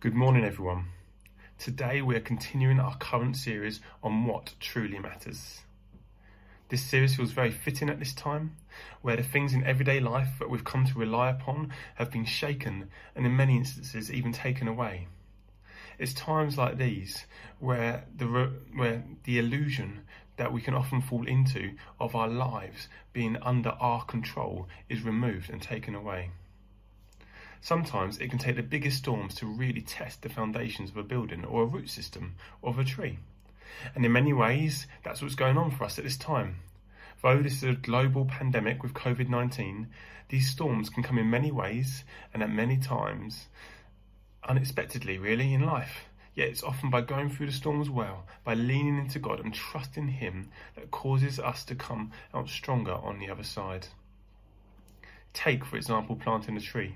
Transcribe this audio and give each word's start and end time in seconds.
Good 0.00 0.14
morning, 0.14 0.44
everyone. 0.44 0.90
Today 1.58 2.02
we 2.02 2.14
are 2.14 2.20
continuing 2.20 2.78
our 2.78 2.96
current 2.98 3.36
series 3.36 3.80
on 4.00 4.26
what 4.26 4.54
truly 4.60 5.00
matters. 5.00 5.62
This 6.68 6.84
series 6.84 7.16
feels 7.16 7.32
very 7.32 7.50
fitting 7.50 7.90
at 7.90 7.98
this 7.98 8.14
time, 8.14 8.54
where 9.02 9.16
the 9.16 9.24
things 9.24 9.54
in 9.54 9.64
everyday 9.64 9.98
life 9.98 10.38
that 10.38 10.48
we've 10.48 10.62
come 10.62 10.86
to 10.86 10.96
rely 10.96 11.30
upon 11.30 11.72
have 11.96 12.12
been 12.12 12.24
shaken 12.24 12.90
and, 13.16 13.26
in 13.26 13.34
many 13.34 13.56
instances, 13.56 14.08
even 14.08 14.32
taken 14.32 14.68
away. 14.68 15.08
It's 15.98 16.14
times 16.14 16.56
like 16.56 16.78
these 16.78 17.26
where 17.58 18.04
the 18.16 18.52
where 18.76 19.02
the 19.24 19.40
illusion 19.40 20.02
that 20.36 20.52
we 20.52 20.60
can 20.60 20.74
often 20.74 21.02
fall 21.02 21.26
into 21.26 21.72
of 21.98 22.14
our 22.14 22.28
lives 22.28 22.86
being 23.12 23.36
under 23.42 23.70
our 23.70 24.04
control 24.04 24.68
is 24.88 25.02
removed 25.02 25.50
and 25.50 25.60
taken 25.60 25.96
away. 25.96 26.30
Sometimes 27.60 28.18
it 28.18 28.28
can 28.28 28.38
take 28.38 28.56
the 28.56 28.62
biggest 28.62 28.98
storms 28.98 29.34
to 29.36 29.46
really 29.46 29.82
test 29.82 30.22
the 30.22 30.28
foundations 30.28 30.90
of 30.90 30.96
a 30.96 31.02
building 31.02 31.44
or 31.44 31.62
a 31.62 31.66
root 31.66 31.90
system 31.90 32.36
of 32.62 32.78
a 32.78 32.84
tree. 32.84 33.18
And 33.94 34.04
in 34.04 34.12
many 34.12 34.32
ways, 34.32 34.86
that's 35.04 35.22
what's 35.22 35.34
going 35.34 35.58
on 35.58 35.70
for 35.70 35.84
us 35.84 35.98
at 35.98 36.04
this 36.04 36.16
time. 36.16 36.60
Though 37.22 37.42
this 37.42 37.58
is 37.58 37.64
a 37.64 37.72
global 37.72 38.24
pandemic 38.24 38.82
with 38.82 38.94
COVID 38.94 39.28
19, 39.28 39.88
these 40.28 40.50
storms 40.50 40.88
can 40.88 41.02
come 41.02 41.18
in 41.18 41.30
many 41.30 41.50
ways 41.50 42.04
and 42.32 42.42
at 42.42 42.50
many 42.50 42.76
times, 42.76 43.48
unexpectedly, 44.46 45.18
really, 45.18 45.52
in 45.52 45.62
life. 45.62 46.04
Yet 46.34 46.48
it's 46.48 46.62
often 46.62 46.90
by 46.90 47.00
going 47.00 47.30
through 47.30 47.46
the 47.46 47.52
storms 47.52 47.90
well, 47.90 48.24
by 48.44 48.54
leaning 48.54 48.98
into 48.98 49.18
God 49.18 49.40
and 49.40 49.52
trusting 49.52 50.06
Him, 50.06 50.50
that 50.76 50.92
causes 50.92 51.40
us 51.40 51.64
to 51.64 51.74
come 51.74 52.12
out 52.32 52.48
stronger 52.48 52.94
on 52.94 53.18
the 53.18 53.28
other 53.28 53.42
side. 53.42 53.88
Take, 55.32 55.64
for 55.64 55.76
example, 55.76 56.14
planting 56.14 56.56
a 56.56 56.60
tree. 56.60 56.94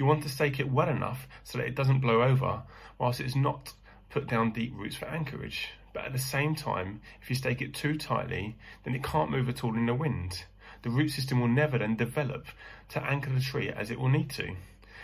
You 0.00 0.06
want 0.06 0.22
to 0.22 0.30
stake 0.30 0.58
it 0.58 0.72
well 0.72 0.88
enough 0.88 1.28
so 1.44 1.58
that 1.58 1.66
it 1.66 1.74
doesn't 1.74 2.00
blow 2.00 2.22
over, 2.22 2.62
whilst 2.98 3.20
it's 3.20 3.36
not 3.36 3.74
put 4.08 4.26
down 4.26 4.50
deep 4.50 4.72
roots 4.74 4.96
for 4.96 5.04
anchorage. 5.04 5.68
But 5.92 6.06
at 6.06 6.14
the 6.14 6.18
same 6.18 6.54
time, 6.54 7.02
if 7.20 7.28
you 7.28 7.36
stake 7.36 7.60
it 7.60 7.74
too 7.74 7.98
tightly, 7.98 8.56
then 8.82 8.94
it 8.94 9.04
can't 9.04 9.30
move 9.30 9.46
at 9.50 9.62
all 9.62 9.76
in 9.76 9.84
the 9.84 9.92
wind. 9.92 10.46
The 10.80 10.88
root 10.88 11.10
system 11.10 11.38
will 11.38 11.48
never 11.48 11.76
then 11.76 11.96
develop 11.96 12.46
to 12.88 13.02
anchor 13.04 13.28
the 13.28 13.42
tree 13.42 13.68
as 13.68 13.90
it 13.90 14.00
will 14.00 14.08
need 14.08 14.30
to. 14.30 14.46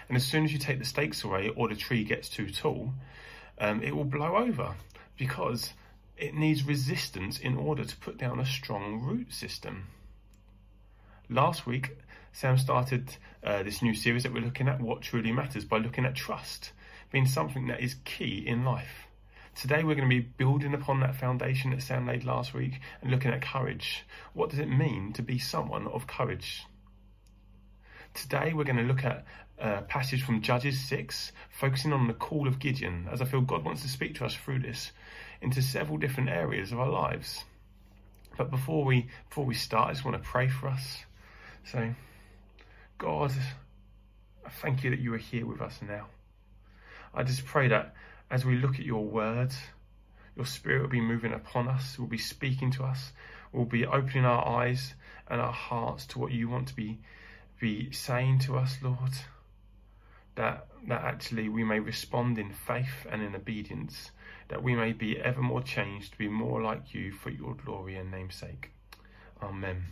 And 0.09 0.17
as 0.17 0.25
soon 0.25 0.47
as 0.47 0.53
you 0.55 0.59
take 0.59 0.79
the 0.79 0.87
stakes 0.87 1.23
away 1.25 1.51
or 1.51 1.69
the 1.69 1.77
tree 1.77 2.03
gets 2.03 2.31
too 2.31 2.49
tall, 2.49 2.95
um, 3.59 3.83
it 3.83 3.95
will 3.95 4.05
blow 4.05 4.35
over 4.37 4.77
because 5.19 5.75
it 6.17 6.33
needs 6.33 6.65
resistance 6.65 7.39
in 7.39 7.59
order 7.59 7.85
to 7.85 7.97
put 7.99 8.17
down 8.17 8.41
a 8.41 8.47
strong 8.47 9.03
root 9.03 9.31
system. 9.35 9.89
Last 11.29 11.67
week, 11.67 11.99
Sam 12.33 12.57
started 12.57 13.17
uh, 13.43 13.65
this 13.65 13.83
new 13.83 13.95
series 13.95 14.23
that 14.23 14.33
we're 14.33 14.45
looking 14.45 14.69
at, 14.69 14.81
What 14.81 15.03
Truly 15.03 15.33
Matters, 15.33 15.65
by 15.65 15.79
looking 15.79 16.05
at 16.05 16.15
trust 16.15 16.71
being 17.11 17.27
something 17.27 17.67
that 17.67 17.81
is 17.81 17.97
key 18.05 18.45
in 18.47 18.65
life. 18.65 19.09
Today 19.57 19.83
we're 19.83 19.97
going 19.97 20.09
to 20.09 20.15
be 20.15 20.21
building 20.21 20.73
upon 20.73 21.01
that 21.01 21.17
foundation 21.17 21.73
that 21.73 21.83
Sam 21.83 22.07
laid 22.07 22.23
last 22.23 22.55
week 22.55 22.81
and 23.03 23.11
looking 23.11 23.33
at 23.33 23.43
courage. 23.43 24.05
What 24.35 24.51
does 24.51 24.61
it 24.61 24.69
mean 24.69 25.13
to 25.15 25.23
be 25.23 25.37
someone 25.37 25.89
of 25.89 26.07
courage? 26.07 26.65
Today 28.15 28.53
we're 28.53 28.63
going 28.63 28.77
to 28.77 28.85
look 28.85 29.03
at 29.03 29.25
a 29.59 29.83
passage 29.83 30.23
from 30.23 30.43
Judges 30.43 30.79
6, 30.89 31.33
focusing 31.51 31.93
on 31.93 32.07
the 32.07 32.15
call 32.15 32.47
of 32.47 32.61
Gideon, 32.61 33.09
as 33.11 33.21
I 33.21 33.25
feel 33.25 33.41
God 33.41 33.65
wants 33.65 33.83
to 33.83 33.89
speak 33.89 34.15
to 34.17 34.27
us 34.27 34.37
through 34.37 34.61
this 34.61 34.93
into 35.41 35.61
several 35.61 35.99
different 35.99 36.29
areas 36.29 36.71
of 36.71 36.79
our 36.79 36.89
lives. 36.89 37.43
But 38.39 38.53
before 38.53 38.85
we 38.85 39.09
before 39.29 39.45
we 39.45 39.55
start, 39.55 39.89
I 39.89 39.93
just 39.95 40.05
want 40.05 40.23
to 40.23 40.29
pray 40.29 40.47
for 40.47 40.69
us. 40.69 41.06
So, 41.73 41.95
God, 42.99 43.33
I 44.45 44.51
thank 44.51 44.85
you 44.85 44.91
that 44.91 45.01
you 45.01 45.13
are 45.15 45.19
here 45.19 45.45
with 45.45 45.61
us 45.61 45.81
now. 45.83 46.07
I 47.13 47.25
just 47.25 47.45
pray 47.45 47.67
that 47.69 47.95
as 48.31 48.45
we 48.45 48.57
look 48.57 48.75
at 48.75 48.87
your 48.87 49.05
words, 49.05 49.57
your 50.37 50.47
spirit 50.47 50.83
will 50.83 50.89
be 50.89 51.01
moving 51.01 51.33
upon 51.33 51.67
us, 51.67 51.99
will 51.99 52.07
be 52.07 52.19
speaking 52.19 52.71
to 52.73 52.85
us, 52.85 53.13
will 53.53 53.65
be 53.65 53.85
opening 53.85 54.25
our 54.25 54.47
eyes 54.47 54.95
and 55.29 55.41
our 55.41 55.53
hearts 55.53 56.07
to 56.07 56.21
what 56.21 56.31
you 56.31 56.49
want 56.49 56.69
to 56.69 56.77
be 56.77 57.01
be 57.59 57.91
saying 57.91 58.39
to 58.41 58.57
us, 58.57 58.77
Lord. 58.83 59.13
That 60.37 60.69
that 60.87 61.03
actually 61.03 61.49
we 61.49 61.65
may 61.65 61.81
respond 61.81 62.39
in 62.39 62.53
faith 62.53 63.07
and 63.11 63.23
in 63.23 63.35
obedience, 63.35 64.13
that 64.49 64.63
we 64.63 64.77
may 64.77 64.93
be 64.93 65.19
ever 65.19 65.43
more 65.43 65.63
changed 65.63 66.13
to 66.13 66.19
be 66.19 66.29
more 66.29 66.63
like 66.63 66.95
you 66.95 67.11
for 67.11 67.31
your 67.31 67.55
glory 67.55 67.97
and 67.97 68.11
namesake. 68.13 68.71
Amen. 69.43 69.87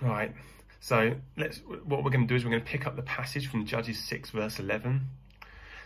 Right. 0.00 0.32
So 0.80 1.14
let's. 1.36 1.58
What 1.58 2.04
we're 2.04 2.10
going 2.10 2.26
to 2.26 2.28
do 2.28 2.36
is 2.36 2.44
we're 2.44 2.50
going 2.50 2.62
to 2.62 2.70
pick 2.70 2.86
up 2.86 2.96
the 2.96 3.02
passage 3.02 3.48
from 3.48 3.66
Judges 3.66 3.98
six 3.98 4.30
verse 4.30 4.58
eleven. 4.58 5.08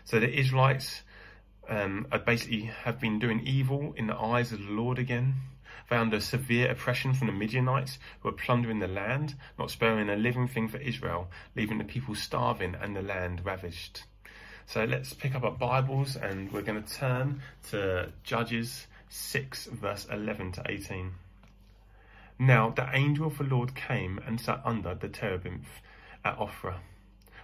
So 0.04 0.20
the 0.20 0.28
Israelites 0.30 1.02
um, 1.68 2.06
are 2.12 2.18
basically 2.18 2.62
have 2.62 3.00
been 3.00 3.18
doing 3.18 3.40
evil 3.46 3.94
in 3.96 4.06
the 4.06 4.16
eyes 4.16 4.52
of 4.52 4.58
the 4.58 4.70
Lord 4.70 4.98
again. 4.98 5.34
They 5.88 5.96
under 5.96 6.20
severe 6.20 6.70
oppression 6.70 7.14
from 7.14 7.26
the 7.26 7.32
Midianites 7.32 7.98
who 8.20 8.28
were 8.28 8.36
plundering 8.36 8.78
the 8.78 8.88
land, 8.88 9.34
not 9.58 9.70
sparing 9.70 10.08
a 10.08 10.16
living 10.16 10.48
thing 10.48 10.68
for 10.68 10.78
Israel, 10.78 11.28
leaving 11.56 11.78
the 11.78 11.84
people 11.84 12.14
starving 12.14 12.74
and 12.74 12.94
the 12.96 13.02
land 13.02 13.44
ravaged. 13.44 14.02
So 14.66 14.84
let's 14.84 15.12
pick 15.12 15.34
up 15.34 15.42
our 15.42 15.50
Bibles 15.50 16.16
and 16.16 16.52
we're 16.52 16.62
going 16.62 16.82
to 16.82 16.94
turn 16.94 17.42
to 17.70 18.12
Judges 18.22 18.86
6 19.08 19.66
verse 19.66 20.06
11 20.10 20.52
to 20.52 20.62
18. 20.66 21.12
Now 22.38 22.70
the 22.70 22.88
angel 22.92 23.26
of 23.26 23.38
the 23.38 23.44
Lord 23.44 23.74
came 23.74 24.18
and 24.26 24.40
sat 24.40 24.60
under 24.64 24.94
the 24.94 25.08
terebinth 25.08 25.68
at 26.24 26.38
Ophrah, 26.38 26.80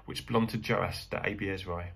which 0.06 0.26
belonged 0.26 0.50
to 0.50 0.58
Joash 0.58 1.06
the 1.06 1.18
Abiezrite, 1.18 1.92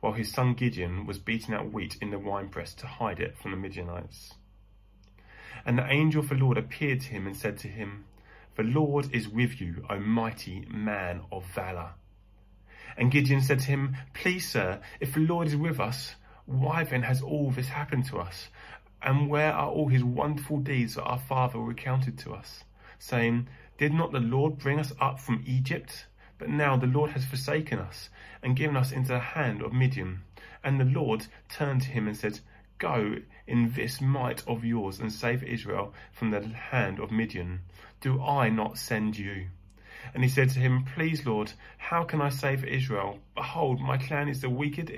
while 0.00 0.14
his 0.14 0.32
son 0.32 0.54
Gideon 0.54 1.06
was 1.06 1.18
beating 1.18 1.54
out 1.54 1.72
wheat 1.72 1.96
in 2.00 2.10
the 2.10 2.18
winepress 2.18 2.74
to 2.74 2.86
hide 2.86 3.20
it 3.20 3.36
from 3.36 3.50
the 3.50 3.56
Midianites. 3.56 4.34
And 5.64 5.78
the 5.78 5.90
angel 5.90 6.22
of 6.22 6.28
the 6.30 6.34
Lord 6.34 6.56
appeared 6.56 7.02
to 7.02 7.08
him 7.08 7.26
and 7.26 7.36
said 7.36 7.58
to 7.58 7.68
him, 7.68 8.04
The 8.56 8.62
Lord 8.62 9.14
is 9.14 9.28
with 9.28 9.60
you, 9.60 9.84
O 9.90 9.98
mighty 10.00 10.66
man 10.70 11.20
of 11.30 11.44
valour. 11.54 11.90
And 12.96 13.10
Gideon 13.10 13.42
said 13.42 13.60
to 13.60 13.66
him, 13.66 13.96
Please, 14.14 14.48
sir, 14.48 14.80
if 15.00 15.14
the 15.14 15.20
Lord 15.20 15.46
is 15.48 15.56
with 15.56 15.78
us, 15.78 16.14
why 16.46 16.84
then 16.84 17.02
has 17.02 17.22
all 17.22 17.50
this 17.50 17.68
happened 17.68 18.06
to 18.06 18.18
us? 18.18 18.48
And 19.02 19.28
where 19.28 19.52
are 19.52 19.70
all 19.70 19.88
his 19.88 20.04
wonderful 20.04 20.58
deeds 20.58 20.94
that 20.94 21.04
our 21.04 21.18
father 21.18 21.58
recounted 21.58 22.18
to 22.18 22.32
us, 22.32 22.64
saying, 22.98 23.48
Did 23.78 23.94
not 23.94 24.12
the 24.12 24.20
Lord 24.20 24.58
bring 24.58 24.78
us 24.78 24.92
up 25.00 25.18
from 25.18 25.42
Egypt? 25.46 26.06
But 26.38 26.48
now 26.48 26.76
the 26.76 26.86
Lord 26.86 27.10
has 27.10 27.24
forsaken 27.24 27.78
us 27.78 28.08
and 28.42 28.56
given 28.56 28.76
us 28.76 28.92
into 28.92 29.12
the 29.12 29.18
hand 29.18 29.62
of 29.62 29.72
Midian. 29.72 30.22
And 30.64 30.80
the 30.80 30.84
Lord 30.84 31.26
turned 31.48 31.82
to 31.82 31.88
him 31.88 32.06
and 32.06 32.16
said, 32.16 32.40
Go 32.78 33.16
in 33.46 33.72
this 33.72 34.00
might 34.00 34.42
of 34.48 34.64
yours 34.64 35.00
and 35.00 35.12
save 35.12 35.42
Israel 35.42 35.92
from 36.12 36.30
the 36.30 36.40
hand 36.48 36.98
of 36.98 37.10
Midian. 37.10 37.60
Do 38.00 38.22
I 38.22 38.48
not 38.48 38.78
send 38.78 39.18
you? 39.18 39.48
And 40.14 40.22
he 40.22 40.30
said 40.30 40.48
to 40.50 40.58
him, 40.58 40.84
Please, 40.94 41.26
Lord, 41.26 41.52
how 41.76 42.04
can 42.04 42.22
I 42.22 42.30
save 42.30 42.64
Israel? 42.64 43.18
Behold, 43.34 43.80
my 43.80 43.98
clan 43.98 44.28
is 44.28 44.40
the 44.40 44.48
weakest 44.48 44.88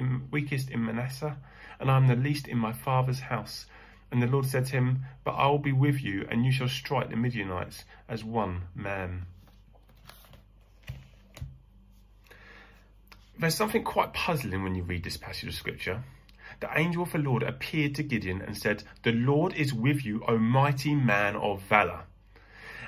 in 0.71 0.85
Manasseh, 0.85 1.37
and 1.81 1.91
I 1.91 1.97
am 1.97 2.07
the 2.07 2.15
least 2.15 2.47
in 2.47 2.57
my 2.57 2.73
father's 2.73 3.19
house. 3.19 3.67
And 4.13 4.23
the 4.23 4.27
Lord 4.27 4.45
said 4.45 4.67
to 4.67 4.73
him, 4.73 5.07
But 5.25 5.33
I 5.33 5.47
will 5.47 5.59
be 5.59 5.73
with 5.73 6.03
you, 6.03 6.27
and 6.31 6.45
you 6.45 6.53
shall 6.53 6.69
strike 6.69 7.09
the 7.09 7.17
Midianites 7.17 7.85
as 8.11 8.23
one 8.23 8.65
man. 8.75 9.25
There's 13.39 13.55
something 13.55 13.83
quite 13.83 14.13
puzzling 14.13 14.63
when 14.63 14.75
you 14.75 14.83
read 14.83 15.03
this 15.03 15.17
passage 15.17 15.49
of 15.49 15.55
scripture. 15.55 16.05
The 16.61 16.69
angel 16.79 17.05
of 17.05 17.13
the 17.13 17.19
Lord 17.19 17.43
appeared 17.43 17.95
to 17.95 18.03
Gideon 18.03 18.43
and 18.43 18.57
said, 18.57 18.85
The 19.03 19.13
Lord 19.13 19.55
is 19.55 19.73
with 19.73 20.05
you, 20.05 20.23
O 20.29 20.37
mighty 20.39 20.95
man 20.95 21.35
of 21.35 21.63
valour. 21.63 22.05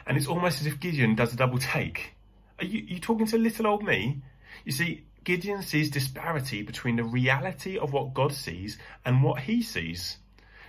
And 0.07 0.19
it's 0.19 0.27
almost 0.27 0.61
as 0.61 0.67
if 0.67 0.79
Gideon 0.79 1.15
does 1.15 1.33
a 1.33 1.37
double 1.37 1.59
take. 1.59 2.13
Are 2.59 2.67
you, 2.67 2.81
you 2.87 3.01
talking 3.01 3.27
to 3.29 3.39
little 3.39 3.67
old 3.67 3.83
me? 3.83 4.21
You 4.67 4.73
see, 4.73 5.07
Gideon 5.25 5.63
sees 5.63 5.91
disparity 5.91 6.61
between 6.61 6.97
the 6.97 7.05
reality 7.05 7.79
of 7.79 7.95
what 7.95 8.13
God 8.13 8.35
sees 8.35 8.77
and 9.07 9.23
what 9.23 9.41
he 9.41 9.63
sees. 9.63 10.19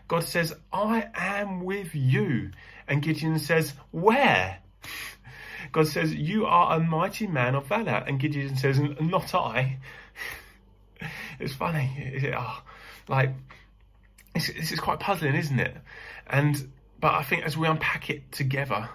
God 0.08 0.24
says, 0.24 0.54
I 0.72 1.08
am 1.16 1.64
with 1.64 1.96
you. 1.96 2.52
And 2.88 3.02
Gideon 3.02 3.40
says, 3.40 3.74
Where? 3.92 4.60
God 5.72 5.88
says, 5.88 6.14
You 6.14 6.46
are 6.46 6.78
a 6.78 6.80
mighty 6.80 7.28
man 7.28 7.56
of 7.56 7.68
valor. 7.68 8.04
And 8.06 8.20
Gideon 8.20 8.56
says, 8.56 8.80
Not 8.80 9.34
I. 9.34 9.80
it's 11.40 11.54
funny. 11.54 12.32
Oh, 12.38 12.62
like, 13.08 13.34
this 14.34 14.50
is 14.50 14.80
quite 14.80 15.00
puzzling, 15.00 15.36
isn't 15.36 15.60
it? 15.60 15.76
And, 16.28 16.72
but 17.00 17.14
I 17.14 17.24
think 17.24 17.44
as 17.44 17.58
we 17.58 17.68
unpack 17.68 18.10
it 18.10 18.32
together, 18.32 18.90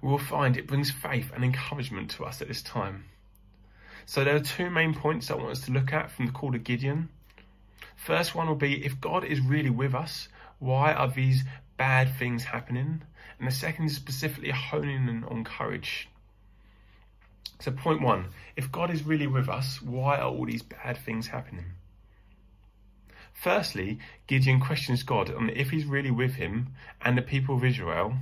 we 0.00 0.08
will 0.08 0.18
find 0.18 0.56
it 0.56 0.66
brings 0.66 0.90
faith 0.90 1.30
and 1.34 1.44
encouragement 1.44 2.10
to 2.12 2.24
us 2.24 2.40
at 2.40 2.48
this 2.48 2.62
time. 2.62 3.04
So 4.06 4.22
there 4.22 4.36
are 4.36 4.40
two 4.40 4.70
main 4.70 4.94
points 4.94 5.30
I 5.30 5.34
want 5.34 5.50
us 5.50 5.62
to 5.62 5.72
look 5.72 5.92
at 5.92 6.10
from 6.10 6.26
the 6.26 6.32
call 6.32 6.54
of 6.54 6.62
Gideon. 6.62 7.08
First 7.96 8.34
one 8.34 8.46
will 8.46 8.54
be 8.54 8.84
if 8.84 9.00
God 9.00 9.24
is 9.24 9.40
really 9.40 9.70
with 9.70 9.94
us, 9.94 10.28
why 10.64 10.94
are 10.94 11.08
these 11.08 11.44
bad 11.76 12.14
things 12.18 12.44
happening? 12.44 13.02
And 13.38 13.46
the 13.46 13.52
second 13.52 13.84
is 13.84 13.96
specifically 13.96 14.50
honing 14.50 15.08
in 15.10 15.22
on 15.24 15.44
courage. 15.44 16.08
So, 17.60 17.70
point 17.70 18.00
one 18.00 18.28
if 18.56 18.72
God 18.72 18.90
is 18.90 19.02
really 19.02 19.26
with 19.26 19.46
us, 19.46 19.82
why 19.82 20.16
are 20.16 20.30
all 20.30 20.46
these 20.46 20.62
bad 20.62 20.96
things 20.96 21.26
happening? 21.26 21.66
Firstly, 23.34 23.98
Gideon 24.26 24.58
questions 24.58 25.02
God 25.02 25.30
on 25.30 25.50
if 25.50 25.68
he's 25.68 25.84
really 25.84 26.10
with 26.10 26.36
him 26.36 26.68
and 27.02 27.18
the 27.18 27.22
people 27.22 27.56
of 27.56 27.64
Israel. 27.64 28.14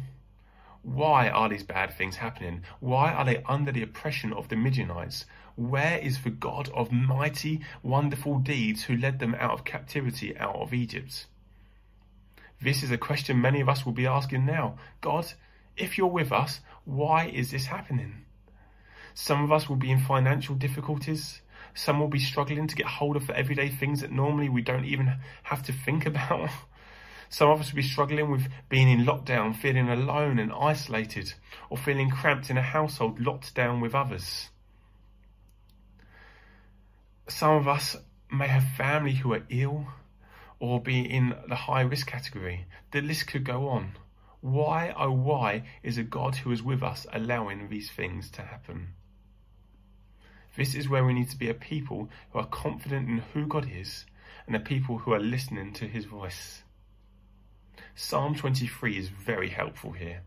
Why 0.82 1.28
are 1.28 1.48
these 1.48 1.62
bad 1.62 1.96
things 1.96 2.16
happening? 2.16 2.64
Why 2.80 3.12
are 3.12 3.24
they 3.24 3.44
under 3.44 3.70
the 3.70 3.84
oppression 3.84 4.32
of 4.32 4.48
the 4.48 4.56
Midianites? 4.56 5.26
Where 5.54 5.98
is 5.98 6.20
the 6.20 6.30
God 6.30 6.70
of 6.70 6.90
mighty, 6.90 7.60
wonderful 7.84 8.40
deeds 8.40 8.82
who 8.82 8.96
led 8.96 9.20
them 9.20 9.36
out 9.36 9.52
of 9.52 9.64
captivity 9.64 10.36
out 10.36 10.56
of 10.56 10.74
Egypt? 10.74 11.26
This 12.62 12.82
is 12.82 12.90
a 12.92 12.98
question 12.98 13.40
many 13.40 13.60
of 13.60 13.68
us 13.68 13.84
will 13.84 13.92
be 13.92 14.06
asking 14.06 14.46
now. 14.46 14.76
God, 15.00 15.32
if 15.76 15.98
you're 15.98 16.06
with 16.06 16.30
us, 16.30 16.60
why 16.84 17.26
is 17.26 17.50
this 17.50 17.66
happening? 17.66 18.24
Some 19.14 19.42
of 19.42 19.50
us 19.50 19.68
will 19.68 19.76
be 19.76 19.90
in 19.90 19.98
financial 19.98 20.54
difficulties. 20.54 21.40
Some 21.74 21.98
will 21.98 22.08
be 22.08 22.20
struggling 22.20 22.68
to 22.68 22.76
get 22.76 22.86
hold 22.86 23.16
of 23.16 23.26
the 23.26 23.36
everyday 23.36 23.68
things 23.68 24.00
that 24.00 24.12
normally 24.12 24.48
we 24.48 24.62
don't 24.62 24.84
even 24.84 25.16
have 25.44 25.62
to 25.64 25.72
think 25.72 26.06
about. 26.12 26.50
Some 27.28 27.50
of 27.50 27.60
us 27.60 27.72
will 27.72 27.76
be 27.76 27.82
struggling 27.82 28.30
with 28.30 28.46
being 28.68 28.88
in 28.88 29.06
lockdown, 29.06 29.56
feeling 29.56 29.88
alone 29.88 30.38
and 30.38 30.52
isolated, 30.52 31.32
or 31.70 31.78
feeling 31.78 32.10
cramped 32.10 32.50
in 32.50 32.58
a 32.58 32.62
household 32.62 33.18
locked 33.18 33.54
down 33.54 33.80
with 33.80 33.94
others. 33.94 34.50
Some 37.28 37.56
of 37.56 37.66
us 37.66 37.96
may 38.30 38.48
have 38.48 38.64
family 38.76 39.14
who 39.14 39.32
are 39.32 39.44
ill 39.48 39.86
or 40.62 40.80
be 40.80 41.00
in 41.00 41.34
the 41.48 41.56
high 41.56 41.80
risk 41.80 42.06
category. 42.06 42.66
The 42.92 43.00
list 43.00 43.26
could 43.26 43.42
go 43.42 43.66
on. 43.66 43.96
Why, 44.40 44.94
oh, 44.96 45.10
why 45.10 45.64
is 45.82 45.98
a 45.98 46.04
God 46.04 46.36
who 46.36 46.52
is 46.52 46.62
with 46.62 46.84
us 46.84 47.04
allowing 47.12 47.68
these 47.68 47.90
things 47.90 48.30
to 48.30 48.42
happen? 48.42 48.94
This 50.56 50.76
is 50.76 50.88
where 50.88 51.04
we 51.04 51.14
need 51.14 51.30
to 51.30 51.36
be 51.36 51.48
a 51.48 51.54
people 51.54 52.08
who 52.30 52.38
are 52.38 52.46
confident 52.46 53.08
in 53.08 53.24
who 53.34 53.48
God 53.48 53.68
is 53.68 54.04
and 54.46 54.54
a 54.54 54.60
people 54.60 54.98
who 54.98 55.12
are 55.12 55.18
listening 55.18 55.72
to 55.72 55.88
his 55.88 56.04
voice. 56.04 56.62
Psalm 57.96 58.36
23 58.36 58.96
is 58.96 59.08
very 59.08 59.48
helpful 59.48 59.90
here. 59.90 60.22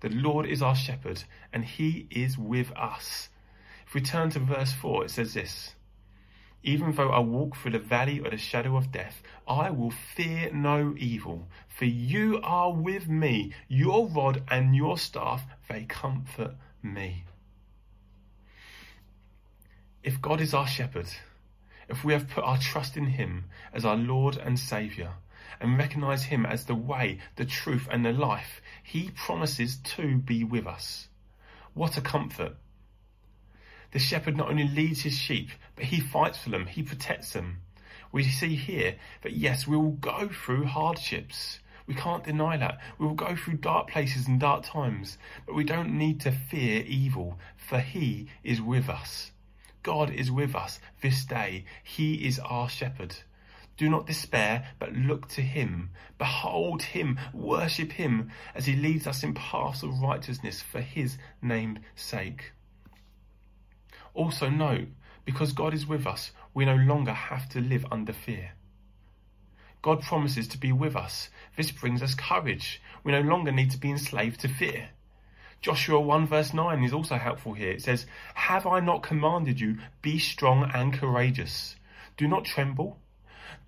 The 0.00 0.08
Lord 0.08 0.46
is 0.46 0.62
our 0.62 0.74
shepherd 0.74 1.22
and 1.52 1.64
he 1.64 2.08
is 2.10 2.36
with 2.36 2.72
us. 2.72 3.28
If 3.86 3.94
we 3.94 4.00
turn 4.00 4.30
to 4.30 4.40
verse 4.40 4.72
4, 4.72 5.04
it 5.04 5.12
says 5.12 5.34
this 5.34 5.76
Even 6.62 6.92
though 6.92 7.10
I 7.10 7.20
walk 7.20 7.56
through 7.56 7.72
the 7.72 7.78
valley 7.78 8.18
of 8.18 8.30
the 8.30 8.36
shadow 8.36 8.76
of 8.76 8.92
death, 8.92 9.22
I 9.48 9.70
will 9.70 9.90
fear 9.90 10.50
no 10.52 10.94
evil, 10.98 11.48
for 11.68 11.86
you 11.86 12.40
are 12.42 12.72
with 12.72 13.08
me. 13.08 13.52
Your 13.68 14.06
rod 14.08 14.42
and 14.48 14.76
your 14.76 14.98
staff, 14.98 15.42
they 15.68 15.84
comfort 15.84 16.54
me. 16.82 17.24
If 20.02 20.20
God 20.20 20.40
is 20.40 20.52
our 20.52 20.66
shepherd, 20.66 21.08
if 21.88 22.04
we 22.04 22.12
have 22.12 22.28
put 22.28 22.44
our 22.44 22.58
trust 22.58 22.96
in 22.96 23.06
him 23.06 23.44
as 23.72 23.84
our 23.84 23.96
Lord 23.96 24.36
and 24.36 24.58
Saviour, 24.58 25.14
and 25.60 25.78
recognize 25.78 26.24
him 26.24 26.46
as 26.46 26.64
the 26.64 26.74
way, 26.74 27.18
the 27.36 27.44
truth, 27.44 27.88
and 27.90 28.04
the 28.04 28.12
life, 28.12 28.60
he 28.82 29.10
promises 29.10 29.76
to 29.76 30.16
be 30.16 30.44
with 30.44 30.66
us. 30.66 31.08
What 31.74 31.96
a 31.96 32.00
comfort! 32.00 32.56
The 33.92 33.98
shepherd 33.98 34.36
not 34.36 34.50
only 34.50 34.68
leads 34.68 35.02
his 35.02 35.18
sheep, 35.18 35.50
but 35.74 35.86
he 35.86 36.00
fights 36.00 36.38
for 36.38 36.50
them, 36.50 36.66
he 36.66 36.82
protects 36.82 37.32
them. 37.32 37.58
We 38.12 38.24
see 38.24 38.56
here 38.56 38.96
that 39.22 39.32
yes, 39.32 39.66
we 39.66 39.76
will 39.76 39.92
go 39.92 40.28
through 40.28 40.64
hardships. 40.64 41.60
We 41.86 41.94
can't 41.94 42.24
deny 42.24 42.56
that. 42.56 42.78
We 42.98 43.06
will 43.06 43.14
go 43.14 43.34
through 43.34 43.58
dark 43.58 43.90
places 43.90 44.28
and 44.28 44.38
dark 44.38 44.64
times, 44.64 45.18
but 45.46 45.54
we 45.54 45.64
don't 45.64 45.98
need 45.98 46.20
to 46.20 46.30
fear 46.30 46.82
evil, 46.82 47.38
for 47.56 47.80
he 47.80 48.28
is 48.44 48.60
with 48.60 48.88
us. 48.88 49.32
God 49.82 50.10
is 50.10 50.30
with 50.30 50.54
us 50.54 50.78
this 51.00 51.24
day. 51.24 51.64
He 51.82 52.26
is 52.26 52.38
our 52.38 52.68
shepherd. 52.68 53.16
Do 53.76 53.88
not 53.88 54.06
despair, 54.06 54.68
but 54.78 54.92
look 54.92 55.28
to 55.30 55.40
him. 55.40 55.90
Behold 56.18 56.82
him, 56.82 57.18
worship 57.32 57.92
him 57.92 58.30
as 58.54 58.66
he 58.66 58.76
leads 58.76 59.06
us 59.06 59.22
in 59.22 59.34
paths 59.34 59.82
of 59.82 60.00
righteousness 60.00 60.60
for 60.60 60.80
his 60.80 61.16
name's 61.40 61.78
sake. 61.96 62.52
Also 64.14 64.48
note, 64.48 64.88
because 65.24 65.52
God 65.52 65.74
is 65.74 65.86
with 65.86 66.06
us, 66.06 66.32
we 66.54 66.64
no 66.64 66.76
longer 66.76 67.12
have 67.12 67.48
to 67.50 67.60
live 67.60 67.86
under 67.90 68.12
fear. 68.12 68.52
God 69.82 70.02
promises 70.02 70.46
to 70.48 70.58
be 70.58 70.72
with 70.72 70.94
us. 70.94 71.30
This 71.56 71.70
brings 71.70 72.02
us 72.02 72.14
courage. 72.14 72.82
We 73.02 73.12
no 73.12 73.20
longer 73.20 73.52
need 73.52 73.70
to 73.70 73.78
be 73.78 73.90
enslaved 73.90 74.40
to 74.40 74.48
fear. 74.48 74.90
Joshua 75.62 76.00
1 76.00 76.26
verse 76.26 76.54
9 76.54 76.82
is 76.82 76.92
also 76.92 77.16
helpful 77.16 77.54
here. 77.54 77.72
It 77.72 77.82
says, 77.82 78.06
Have 78.34 78.66
I 78.66 78.80
not 78.80 79.02
commanded 79.02 79.60
you, 79.60 79.78
be 80.02 80.18
strong 80.18 80.70
and 80.74 80.92
courageous? 80.92 81.76
Do 82.16 82.26
not 82.28 82.44
tremble 82.44 82.98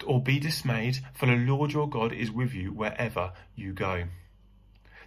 or 0.06 0.22
be 0.22 0.38
dismayed, 0.38 0.98
for 1.14 1.26
the 1.26 1.36
Lord 1.36 1.72
your 1.72 1.88
God 1.88 2.12
is 2.12 2.30
with 2.30 2.54
you 2.54 2.72
wherever 2.72 3.32
you 3.54 3.72
go. 3.72 4.04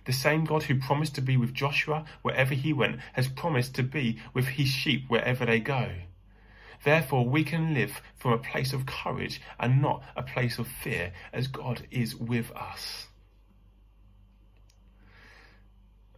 The 0.06 0.14
same 0.14 0.46
God 0.46 0.64
who 0.64 0.80
promised 0.80 1.16
to 1.16 1.22
be 1.22 1.36
with 1.36 1.54
Joshua 1.54 2.06
wherever 2.22 2.54
he 2.54 2.74
went 2.74 3.00
has 3.14 3.28
promised 3.28 3.76
to 3.76 3.84
be 3.84 4.20
with 4.34 4.46
his 4.46 4.68
sheep 4.68 5.06
wherever 5.08 5.46
they 5.46 5.60
go. 5.60 5.92
Therefore, 6.84 7.28
we 7.28 7.44
can 7.44 7.74
live 7.74 8.02
from 8.16 8.34
a 8.34 8.38
place 8.38 8.72
of 8.72 8.86
courage 8.86 9.42
and 9.60 9.82
not 9.82 10.04
a 10.16 10.22
place 10.22 10.60
of 10.60 10.68
fear 10.68 11.14
as 11.34 11.48
God 11.48 11.88
is 11.90 12.16
with 12.16 12.52
us. 12.52 13.08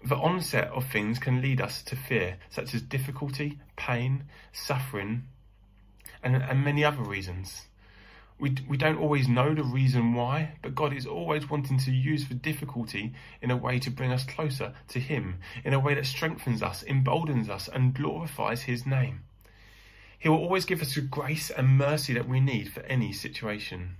The 0.03 0.15
onset 0.15 0.67
of 0.67 0.85
things 0.85 1.19
can 1.19 1.41
lead 1.41 1.61
us 1.61 1.81
to 1.83 1.95
fear, 1.95 2.37
such 2.49 2.73
as 2.73 2.81
difficulty, 2.81 3.59
pain, 3.75 4.25
suffering, 4.51 5.23
and, 6.21 6.35
and 6.35 6.63
many 6.63 6.83
other 6.83 7.01
reasons. 7.01 7.65
We, 8.39 8.55
we 8.67 8.77
don't 8.77 8.99
always 8.99 9.27
know 9.27 9.55
the 9.55 9.63
reason 9.63 10.13
why, 10.13 10.57
but 10.61 10.75
God 10.75 10.93
is 10.93 11.07
always 11.07 11.49
wanting 11.49 11.79
to 11.79 11.91
use 11.91 12.27
the 12.27 12.35
difficulty 12.35 13.13
in 13.41 13.49
a 13.49 13.57
way 13.57 13.79
to 13.79 13.89
bring 13.89 14.11
us 14.11 14.25
closer 14.25 14.73
to 14.89 14.99
Him, 14.99 15.39
in 15.63 15.73
a 15.73 15.79
way 15.79 15.95
that 15.95 16.05
strengthens 16.05 16.61
us, 16.61 16.83
emboldens 16.83 17.49
us, 17.49 17.67
and 17.67 17.95
glorifies 17.95 18.63
His 18.63 18.85
name. 18.85 19.23
He 20.19 20.29
will 20.29 20.37
always 20.37 20.65
give 20.65 20.81
us 20.81 20.93
the 20.95 21.01
grace 21.01 21.49
and 21.49 21.77
mercy 21.77 22.13
that 22.13 22.27
we 22.27 22.39
need 22.39 22.71
for 22.71 22.81
any 22.81 23.11
situation. 23.11 23.95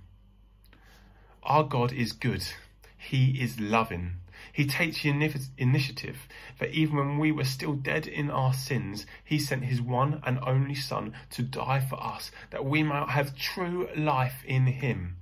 Our 1.42 1.64
God 1.64 1.92
is 1.92 2.12
good. 2.12 2.44
He 2.96 3.40
is 3.40 3.58
loving. 3.58 4.16
He 4.58 4.66
takes 4.66 5.04
the 5.04 5.40
initiative 5.56 6.26
that 6.58 6.72
even 6.72 6.96
when 6.96 7.18
we 7.18 7.30
were 7.30 7.44
still 7.44 7.74
dead 7.74 8.08
in 8.08 8.28
our 8.28 8.52
sins, 8.52 9.06
He 9.24 9.38
sent 9.38 9.62
His 9.62 9.80
one 9.80 10.20
and 10.26 10.40
only 10.44 10.74
Son 10.74 11.14
to 11.30 11.42
die 11.42 11.78
for 11.78 12.02
us, 12.02 12.32
that 12.50 12.64
we 12.64 12.82
might 12.82 13.08
have 13.10 13.36
true 13.36 13.88
life 13.96 14.42
in 14.44 14.66
Him. 14.66 15.18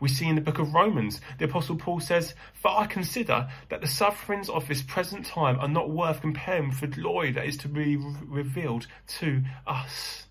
We 0.00 0.08
see 0.08 0.26
in 0.26 0.34
the 0.34 0.40
book 0.40 0.58
of 0.58 0.74
Romans, 0.74 1.20
the 1.38 1.44
Apostle 1.44 1.76
Paul 1.76 2.00
says, 2.00 2.34
For 2.52 2.76
I 2.76 2.86
consider 2.86 3.48
that 3.68 3.80
the 3.80 3.86
sufferings 3.86 4.48
of 4.48 4.66
this 4.66 4.82
present 4.82 5.24
time 5.24 5.60
are 5.60 5.68
not 5.68 5.90
worth 5.90 6.22
comparing 6.22 6.70
with 6.70 6.80
the 6.80 6.88
glory 6.88 7.30
that 7.30 7.46
is 7.46 7.56
to 7.58 7.68
be 7.68 7.96
revealed 7.96 8.88
to 9.20 9.44
us. 9.68 10.26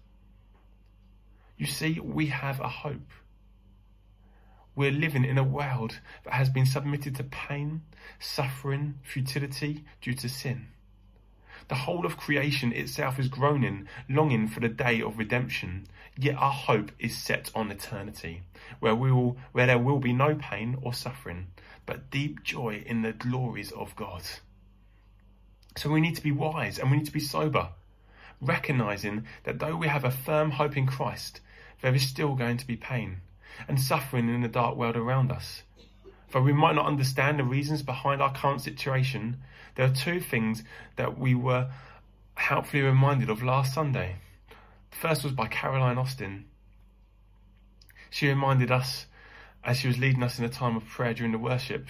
You 1.56 1.65
see, 1.65 1.98
we 2.01 2.25
have 2.25 2.60
a 2.60 2.67
hope. 2.67 3.10
We're 4.75 4.92
living 4.92 5.24
in 5.24 5.38
a 5.38 5.44
world 5.44 6.00
that 6.24 6.34
has 6.34 6.50
been 6.50 6.65
submitted 6.65 7.15
to 7.15 7.24
pain, 7.24 7.84
suffering, 8.20 8.96
futility 9.03 9.86
due 10.01 10.15
to 10.15 10.27
sin. 10.27 10.68
The 11.68 11.75
whole 11.75 12.08
of 12.08 12.18
creation 12.18 12.74
itself 12.74 13.20
is 13.20 13.27
groaning, 13.27 13.88
longing 14.10 14.48
for 14.48 14.60
the 14.62 14.70
day 14.70 15.00
of 15.01 15.20
redemption. 15.20 15.86
Yet 16.18 16.36
our 16.36 16.51
hope 16.51 16.92
is 16.98 17.15
set 17.15 17.51
on 17.53 17.72
eternity, 17.72 18.42
where 18.80 18.96
we 18.96 19.12
will, 19.12 19.38
where 19.51 19.68
there 19.68 19.77
will 19.77 20.00
be 20.00 20.12
no 20.12 20.36
pain 20.36 20.77
or 20.82 20.94
suffering, 20.94 21.48
but 21.86 22.10
deep 22.10 22.44
joy 22.44 22.84
in 22.86 23.03
the 23.03 23.13
glories 23.13 23.72
of 23.72 23.96
God. 23.96 24.24
So 25.77 25.92
we 25.92 26.01
need 26.01 26.15
to 26.15 26.24
be 26.24 26.32
wise 26.32 26.80
and 26.80 26.89
we 26.89 26.98
need 26.98 27.06
to 27.06 27.12
be 27.12 27.20
sober, 27.20 27.70
recognizing 28.42 29.25
that 29.44 29.60
though 29.60 29.75
we 29.75 29.88
have 29.88 30.03
a 30.03 30.12
firm 30.12 30.51
hope 30.51 30.75
in 30.75 30.88
Christ, 30.88 31.42
there 31.82 31.94
is 31.94 32.08
still 32.08 32.34
going 32.34 32.58
to 32.58 32.68
be 32.68 32.75
pain 32.75 33.22
and 33.67 33.79
suffering 33.79 34.29
in 34.29 34.41
the 34.41 34.48
dark 34.48 34.75
world 34.75 34.95
around 34.95 35.31
us. 35.31 35.63
Though 36.31 36.41
we 36.41 36.53
might 36.53 36.75
not 36.75 36.88
understand 36.88 37.39
the 37.39 37.43
reasons 37.43 37.83
behind 37.83 38.22
our 38.22 38.33
current 38.33 38.62
situation, 38.62 39.38
there 39.75 39.86
are 39.86 39.93
two 39.93 40.19
things 40.19 40.63
that 40.95 41.17
we 41.17 41.36
were 41.36 41.69
helpfully 42.36 42.81
reminded 42.81 43.29
of 43.29 43.43
last 43.43 43.74
Sunday. 43.74 44.15
The 44.91 44.98
first 44.98 45.24
was 45.24 45.33
by 45.33 45.48
Caroline 45.48 45.98
Austin. 45.98 46.45
She 48.10 48.27
reminded 48.27 48.72
us, 48.72 49.05
as 49.63 49.77
she 49.77 49.88
was 49.88 49.98
leading 49.98 50.24
us 50.24 50.39
in 50.39 50.45
a 50.45 50.50
time 50.50 50.75
of 50.75 50.86
prayer 50.86 51.13
during 51.13 51.31
the 51.31 51.38
worship, 51.38 51.88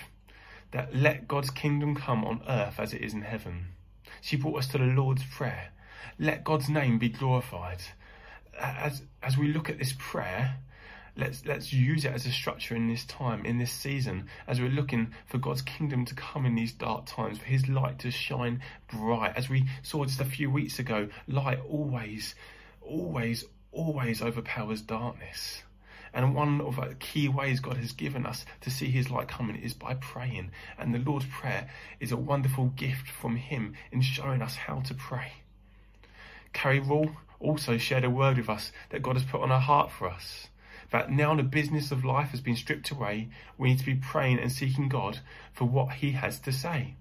that 0.72 0.96
let 0.96 1.27
God's 1.27 1.50
kingdom 1.50 1.96
come 1.96 2.25
on 2.25 2.41
earth 2.48 2.79
as 2.79 2.93
it 2.93 3.01
is 3.01 3.13
in 3.13 3.22
heaven. 3.22 3.67
She 4.22 4.38
brought 4.38 4.60
us 4.60 4.67
to 4.70 4.77
the 4.77 4.86
Lord's 4.86 5.24
Prayer. 5.24 5.70
Let 6.20 6.43
God's 6.43 6.70
name 6.70 6.98
be 6.98 7.10
glorified. 7.10 7.82
As, 8.60 9.03
as 9.22 9.38
we 9.38 9.48
look 9.48 9.70
at 9.70 9.79
this 9.79 9.93
prayer, 9.98 10.58
let's 11.15 11.46
let's 11.46 11.72
use 11.72 12.05
it 12.05 12.12
as 12.12 12.25
a 12.25 12.32
structure 12.32 12.75
in 12.75 12.88
this 12.88 13.05
time, 13.05 13.46
in 13.46 13.58
this 13.58 13.72
season, 13.72 14.27
as 14.48 14.60
we're 14.60 14.70
looking 14.70 15.13
for 15.25 15.38
God's 15.38 15.62
kingdom 15.62 16.05
to 16.05 16.15
come 16.15 16.46
in 16.46 16.55
these 16.55 16.74
dark 16.74 17.05
times, 17.05 17.38
for 17.38 17.46
His 17.46 17.67
light 17.67 18.00
to 18.00 18.12
shine 18.12 18.62
bright. 18.91 19.34
As 19.36 19.50
we 19.50 19.65
saw 19.82 20.05
just 20.05 20.22
a 20.22 20.25
few 20.25 20.50
weeks 20.50 20.79
ago, 20.79 21.10
light 21.27 21.60
always, 21.70 22.36
always, 22.82 23.46
always 23.72 24.22
overpowers 24.22 24.82
darkness. 24.82 25.63
And 26.15 26.36
one 26.36 26.62
of 26.62 26.75
the 26.75 26.96
key 27.00 27.27
ways 27.27 27.60
God 27.60 27.77
has 27.77 27.91
given 27.91 28.25
us 28.25 28.46
to 28.62 28.70
see 28.70 28.91
His 28.91 29.10
light 29.10 29.27
coming 29.27 29.55
is 29.55 29.74
by 29.74 29.96
praying. 29.96 30.51
And 30.77 30.93
the 30.93 31.00
Lord's 31.00 31.25
Prayer 31.25 31.70
is 32.00 32.12
a 32.12 32.17
wonderful 32.17 32.67
gift 32.75 33.08
from 33.08 33.36
Him 33.36 33.74
in 33.91 34.01
showing 34.01 34.41
us 34.43 34.55
how 34.55 34.82
to 34.82 34.93
pray. 34.93 35.34
Carrie 36.53 36.79
Rule 36.79 37.10
also 37.39 37.77
shared 37.77 38.03
a 38.03 38.12
word 38.12 38.38
with 38.38 38.50
us 38.50 38.72
that 38.91 39.01
God 39.01 39.15
has 39.15 39.25
put 39.25 39.41
on 39.41 39.50
her 39.50 39.60
heart 39.60 39.91
for 39.91 40.08
us. 40.08 40.48
That 40.94 41.10
now 41.10 41.34
the 41.34 41.42
business 41.42 41.92
of 41.92 42.06
life 42.06 42.30
has 42.30 42.40
been 42.40 42.56
stripped 42.56 42.92
away, 42.92 43.30
we 43.58 43.70
need 43.70 43.80
to 43.80 43.86
be 43.86 43.96
praying 43.96 44.38
and 44.38 44.52
seeking 44.52 44.90
God 44.90 45.22
for 45.52 45.66
what 45.66 45.96
He 45.96 46.12
has 46.12 46.38
to 46.42 46.52
say. 46.52 46.94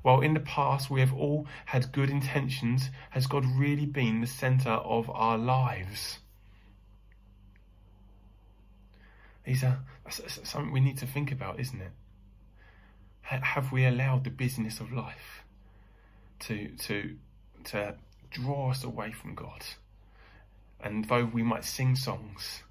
While 0.00 0.22
in 0.22 0.32
the 0.32 0.40
past 0.40 0.88
we 0.88 1.00
have 1.00 1.12
all 1.12 1.46
had 1.66 1.92
good 1.92 2.08
intentions, 2.08 2.88
has 3.10 3.26
God 3.26 3.44
really 3.44 3.84
been 3.84 4.22
the 4.22 4.26
centre 4.26 4.70
of 4.70 5.10
our 5.10 5.36
lives? 5.36 6.20
These 9.44 9.64
are 9.64 9.80
something 10.08 10.72
we 10.72 10.80
need 10.80 10.96
to 10.98 11.06
think 11.06 11.30
about, 11.30 11.60
isn't 11.60 11.82
it? 11.82 11.92
Have 13.20 13.70
we 13.70 13.84
allowed 13.84 14.24
the 14.24 14.30
business 14.30 14.80
of 14.80 14.92
life 14.92 15.44
to 16.38 16.68
to 16.68 17.16
to 17.64 17.96
draw 18.30 18.70
us 18.70 18.82
away 18.82 19.12
from 19.12 19.34
God? 19.34 19.62
And 20.80 21.04
though 21.04 21.26
we 21.26 21.42
might 21.42 21.66
sing 21.66 21.96
songs 21.96 22.62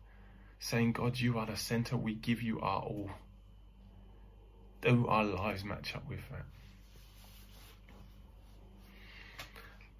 saying, 0.59 0.93
God, 0.93 1.19
you 1.19 1.37
are 1.37 1.45
the 1.45 1.57
centre, 1.57 1.97
we 1.97 2.15
give 2.15 2.41
you 2.41 2.59
our 2.59 2.81
all, 2.81 3.09
do 4.81 5.07
our 5.07 5.23
lives 5.23 5.63
match 5.63 5.95
up 5.95 6.07
with 6.07 6.21
that? 6.31 6.45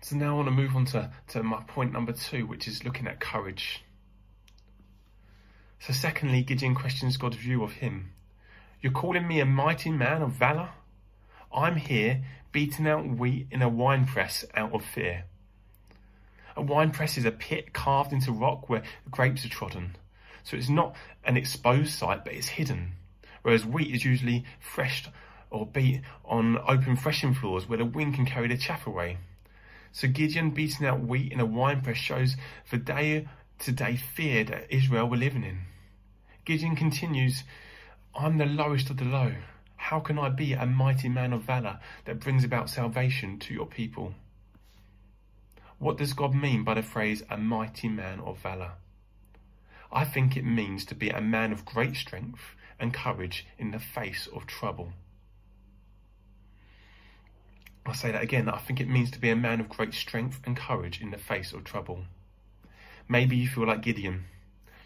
So 0.02 0.16
now 0.16 0.34
I 0.34 0.36
want 0.36 0.48
to 0.48 0.52
move 0.52 0.76
on 0.76 0.86
to, 0.86 1.12
to 1.30 1.42
my 1.42 1.64
point 1.68 1.92
number 1.92 2.12
two, 2.12 2.46
which 2.46 2.68
is 2.68 2.84
looking 2.86 3.08
at 3.08 3.20
courage. 3.20 3.82
So, 5.80 5.94
secondly, 5.94 6.44
Gideon 6.44 6.76
questions 6.76 7.18
God's 7.18 7.38
view 7.38 7.64
of 7.64 7.74
him. 7.74 8.12
You're 8.82 8.92
calling 8.92 9.28
me 9.28 9.40
a 9.40 9.46
mighty 9.46 9.92
man 9.92 10.22
of 10.22 10.32
valour? 10.32 10.70
I'm 11.52 11.76
here 11.76 12.24
beating 12.52 12.88
out 12.88 13.08
wheat 13.08 13.48
in 13.50 13.62
a 13.62 13.70
winepress 13.70 14.46
out 14.56 14.74
of 14.74 14.86
fear. 14.86 15.26
A 16.56 16.62
winepress 16.62 17.18
is 17.18 17.26
a 17.26 17.32
pit 17.32 17.74
carved 17.74 18.14
into 18.14 18.32
rock 18.32 18.70
where 18.70 18.84
grapes 19.10 19.44
are 19.44 19.50
trodden. 19.50 19.96
So 20.46 20.56
it's 20.56 20.70
not 20.70 20.96
an 21.26 21.36
exposed 21.36 21.92
site, 21.92 22.24
but 22.24 22.34
it's 22.34 22.48
hidden. 22.48 22.94
Whereas 23.42 23.66
wheat 23.66 23.94
is 23.94 24.06
usually 24.06 24.46
threshed 24.62 25.10
or 25.50 25.66
beat 25.66 26.02
on 26.24 26.58
open 26.68 26.96
threshing 26.96 27.34
floors 27.34 27.68
where 27.68 27.80
the 27.80 27.86
wind 27.86 28.16
can 28.16 28.26
carry 28.26 28.48
the 28.48 28.58
chaff 28.58 28.88
away. 28.88 29.18
So 29.92 30.08
Gideon 30.08 30.52
beating 30.52 30.86
out 30.86 31.02
wheat 31.02 31.32
in 31.32 31.40
a 31.40 31.46
winepress 31.46 31.98
shows 31.98 32.36
the 32.70 32.78
day 32.78 33.28
to 33.60 33.72
day 33.72 33.96
fear 33.96 34.44
that 34.44 34.74
Israel 34.74 35.10
were 35.10 35.18
living 35.18 35.44
in. 35.44 35.62
Gideon 36.46 36.76
continues, 36.76 37.44
I'm 38.14 38.38
the 38.38 38.46
lowest 38.46 38.90
of 38.90 38.98
the 38.98 39.06
low. 39.06 39.34
How 39.78 40.00
can 40.00 40.20
I 40.20 40.30
be 40.30 40.54
a 40.54 40.66
mighty 40.66 41.10
man 41.10 41.34
of 41.34 41.42
valour 41.42 41.80
that 42.06 42.20
brings 42.20 42.44
about 42.44 42.70
salvation 42.70 43.40
to 43.40 43.54
your 43.54 43.66
people? 43.66 44.14
What 45.80 45.98
does 45.98 46.14
God 46.14 46.36
mean 46.36 46.64
by 46.64 46.76
the 46.76 46.84
phrase 46.84 47.24
a 47.30 47.38
mighty 47.38 47.88
man 47.88 48.20
of 48.20 48.40
valour? 48.40 48.74
I 49.92 50.06
think 50.06 50.36
it 50.36 50.46
means 50.46 50.86
to 50.86 50.96
be 50.96 51.10
a 51.10 51.22
man 51.22 51.52
of 51.52 51.66
great 51.66 51.96
strength 51.96 52.56
and 52.80 52.94
courage 52.94 53.46
in 53.58 53.72
the 53.72 53.80
face 53.80 54.28
of 54.34 54.46
trouble. 54.46 54.94
I'll 57.86 57.94
say 57.94 58.12
that 58.12 58.24
again. 58.24 58.50
I 58.50 58.58
think 58.58 58.82
it 58.82 58.90
means 58.90 59.12
to 59.12 59.20
be 59.20 59.30
a 59.30 59.36
man 59.36 59.60
of 59.60 59.70
great 59.70 59.94
strength 59.94 60.42
and 60.46 60.58
courage 60.58 61.02
in 61.02 61.12
the 61.12 61.18
face 61.18 61.54
of 61.54 61.64
trouble. 61.64 62.06
Maybe 63.08 63.36
you 63.36 63.48
feel 63.48 63.68
like 63.68 63.82
Gideon 63.82 64.26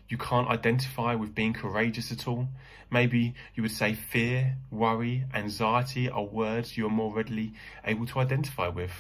you 0.10 0.18
can't 0.18 0.50
identify 0.50 1.14
with 1.14 1.36
being 1.36 1.54
courageous 1.54 2.12
at 2.12 2.28
all. 2.28 2.48
Maybe 2.92 3.36
you 3.54 3.62
would 3.62 3.72
say 3.72 3.94
fear, 3.94 4.58
worry, 4.72 5.26
anxiety 5.36 6.10
are 6.10 6.24
words 6.24 6.76
you 6.76 6.88
are 6.88 6.92
more 6.92 7.14
readily 7.14 7.54
able 7.86 8.08
to 8.08 8.20
identify 8.20 8.68
with. 8.68 8.92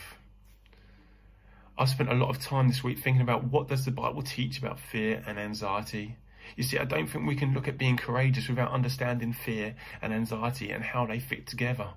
I've 1.79 1.89
spent 1.89 2.11
a 2.11 2.13
lot 2.13 2.29
of 2.29 2.39
time 2.41 2.67
this 2.67 2.83
week 2.83 2.99
thinking 2.99 3.21
about 3.21 3.45
what 3.45 3.69
does 3.69 3.85
the 3.85 3.91
Bible 3.91 4.21
teach 4.21 4.59
about 4.59 4.79
fear 4.79 5.23
and 5.25 5.39
anxiety. 5.39 6.17
You 6.57 6.63
see, 6.63 6.77
I 6.77 6.83
don't 6.83 7.07
think 7.07 7.25
we 7.25 7.35
can 7.35 7.53
look 7.53 7.69
at 7.69 7.77
being 7.77 7.95
courageous 7.95 8.49
without 8.49 8.71
understanding 8.71 9.31
fear 9.31 9.75
and 10.01 10.13
anxiety 10.13 10.71
and 10.71 10.83
how 10.83 11.05
they 11.05 11.19
fit 11.19 11.47
together. 11.47 11.87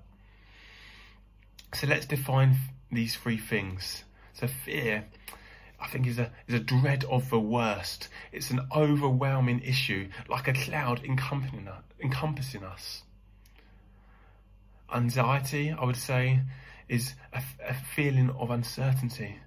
So 1.73 1.87
let's 1.87 2.05
define 2.05 2.55
these 2.91 3.17
three 3.17 3.37
things. 3.37 4.05
So 4.31 4.47
fear 4.47 5.03
I 5.83 5.87
think 5.87 6.07
is 6.07 6.17
a 6.17 6.31
is 6.47 6.55
a 6.55 6.59
dread 6.59 7.03
of 7.03 7.29
the 7.29 7.39
worst. 7.39 8.07
It's 8.31 8.51
an 8.51 8.61
overwhelming 8.73 9.59
issue, 9.59 10.07
like 10.29 10.47
a 10.47 10.53
cloud 10.53 11.03
encompassing 11.03 12.63
us. 12.63 13.03
Anxiety, 14.93 15.71
I 15.71 15.83
would 15.83 15.97
say, 15.97 16.39
is 16.87 17.15
a, 17.33 17.41
a 17.67 17.73
feeling 17.73 18.29
of 18.29 18.49
uncertainty, 18.49 19.39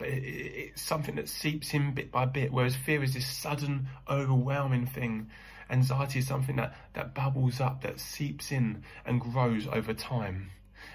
but 0.00 0.08
it, 0.08 0.24
it, 0.24 0.52
it's 0.72 0.82
something 0.82 1.14
that 1.16 1.28
seeps 1.28 1.74
in 1.74 1.92
bit 1.92 2.10
by 2.10 2.24
bit. 2.24 2.52
Whereas 2.52 2.74
fear 2.74 3.04
is 3.04 3.14
this 3.14 3.28
sudden, 3.28 3.86
overwhelming 4.08 4.86
thing. 4.86 5.30
Anxiety 5.68 6.18
is 6.18 6.26
something 6.26 6.56
that 6.56 6.74
that 6.94 7.14
bubbles 7.14 7.60
up, 7.60 7.82
that 7.82 8.00
seeps 8.00 8.50
in 8.50 8.82
and 9.04 9.20
grows 9.20 9.68
over 9.68 9.92
time. 9.92 10.50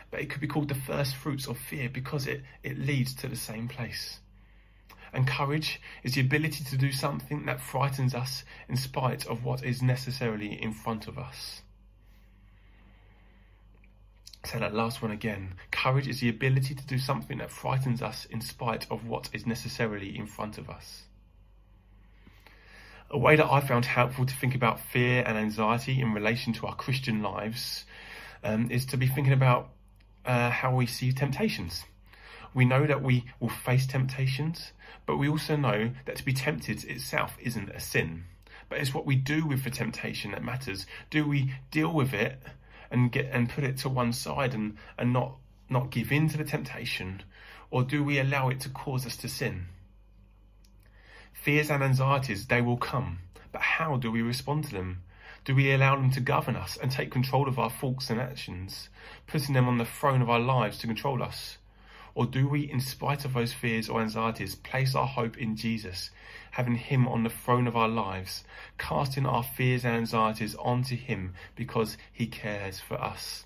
But 0.09 0.21
it 0.21 0.29
could 0.31 0.41
be 0.41 0.47
called 0.47 0.69
the 0.69 0.75
first 0.75 1.15
fruits 1.15 1.47
of 1.47 1.57
fear 1.57 1.88
because 1.88 2.25
it, 2.25 2.43
it 2.63 2.79
leads 2.79 3.13
to 3.15 3.27
the 3.27 3.35
same 3.35 3.67
place. 3.67 4.19
And 5.13 5.27
courage 5.27 5.79
is 6.03 6.15
the 6.15 6.21
ability 6.21 6.63
to 6.65 6.77
do 6.77 6.91
something 6.91 7.45
that 7.45 7.62
frightens 7.62 8.15
us 8.15 8.43
in 8.67 8.75
spite 8.75 9.25
of 9.27 9.45
what 9.45 9.63
is 9.63 9.81
necessarily 9.81 10.62
in 10.62 10.74
front 10.74 11.07
of 11.07 11.19
us. 11.19 11.62
Say 14.46 14.60
that 14.60 14.75
last 14.75 15.02
one 15.02 15.10
again. 15.10 15.56
Courage 15.72 16.08
is 16.08 16.20
the 16.20 16.30
ability 16.30 16.75
to 16.75 16.86
do 16.86 17.00
something 17.00 17.40
that 17.40 17.50
frightens 17.50 18.04
us 18.04 18.25
in 18.25 18.42
spite 18.42 18.86
of 18.92 19.08
what 19.08 19.28
is 19.34 19.48
necessarily 19.48 20.16
in 20.16 20.28
front 20.28 20.60
of 20.60 20.70
us. 20.70 21.04
A 23.10 23.18
way 23.18 23.36
that 23.36 23.52
I 23.52 23.60
found 23.60 23.86
helpful 23.86 24.25
to 24.25 24.36
think 24.36 24.54
about 24.54 24.80
fear 24.80 25.24
and 25.25 25.36
anxiety 25.36 26.00
in 26.00 26.14
relation 26.14 26.54
to 26.54 26.68
our 26.68 26.75
Christian 26.75 27.24
lives 27.24 27.86
um, 28.44 28.70
is 28.70 28.86
to 28.88 28.98
be 28.98 29.08
thinking 29.08 29.34
about 29.34 29.70
uh, 30.25 30.52
how 30.52 30.75
we 30.75 30.86
see 30.86 31.12
temptations. 31.12 31.84
We 32.54 32.66
know 32.66 32.86
that 32.86 33.02
we 33.02 33.25
will 33.40 33.50
face 33.50 33.88
temptations, 33.88 34.74
but 35.08 35.18
we 35.18 35.28
also 35.28 35.56
know 35.56 35.92
that 36.06 36.18
to 36.18 36.25
be 36.25 36.34
tempted 36.34 36.84
itself 36.86 37.36
isn't 37.42 37.70
a 37.70 37.80
sin. 37.80 38.25
But 38.70 38.80
it's 38.80 38.94
what 38.94 39.08
we 39.08 39.16
do 39.16 39.46
with 39.46 39.64
the 39.64 39.72
temptation 39.72 40.32
that 40.32 40.44
matters. 40.44 40.86
Do 41.10 41.28
we 41.28 41.54
deal 41.72 41.92
with 41.92 42.14
it 42.14 42.40
and 42.92 43.12
get 43.12 43.30
and 43.32 43.50
put 43.50 43.63
it 43.63 43.77
to 43.80 43.89
one 43.89 44.13
side 44.13 44.54
and, 44.54 44.77
and 44.98 45.13
not 45.13 45.38
not 45.70 45.89
give 45.89 46.12
in 46.12 46.30
to 46.30 46.38
the 46.38 46.44
temptation? 46.44 47.24
Or 47.72 47.84
do 47.84 48.04
we 48.04 48.20
allow 48.20 48.50
it 48.50 48.60
to 48.62 48.70
cause 48.70 49.06
us 49.06 49.18
to 49.18 49.27
sin? 49.27 49.68
Fears 51.34 51.70
and 51.70 51.84
anxieties, 51.84 52.48
they 52.48 52.62
will 52.62 52.77
come. 52.77 53.20
But 53.51 53.62
how 53.62 53.98
do 53.98 54.12
we 54.12 54.22
respond 54.22 54.65
to 54.65 54.74
them? 54.74 55.04
Do 55.44 55.54
we 55.56 55.72
allow 55.72 55.96
them 55.96 56.12
to 56.12 56.20
govern 56.20 56.56
us 56.56 56.77
and 56.77 56.92
take 56.92 57.12
control 57.12 57.48
of 57.48 57.60
our 57.60 57.70
thoughts 57.70 58.10
and 58.10 58.20
actions, 58.20 58.89
putting 59.27 59.54
them 59.54 59.68
on 59.68 59.77
the 59.77 59.86
throne 59.86 60.22
of 60.22 60.30
our 60.30 60.39
lives 60.39 60.80
to 60.80 60.88
control 60.88 61.22
us? 61.22 61.58
Or 62.15 62.25
do 62.25 62.48
we, 62.48 62.62
in 62.72 62.79
spite 62.79 63.25
of 63.25 63.34
those 63.34 63.51
fears 63.51 63.89
or 63.89 64.01
anxieties, 64.01 64.55
place 64.55 64.95
our 64.95 65.05
hope 65.05 65.38
in 65.38 65.57
Jesus, 65.57 66.12
having 66.51 66.75
Him 66.75 67.10
on 67.10 67.24
the 67.24 67.29
throne 67.29 67.67
of 67.67 67.75
our 67.75 67.89
lives, 67.89 68.45
casting 68.77 69.25
our 69.25 69.43
fears 69.43 69.84
and 69.84 69.93
anxieties 69.93 70.55
onto 70.55 70.95
Him 70.95 71.34
because 71.55 71.98
He 72.13 72.25
cares 72.25 72.79
for 72.79 72.95
us? 72.95 73.45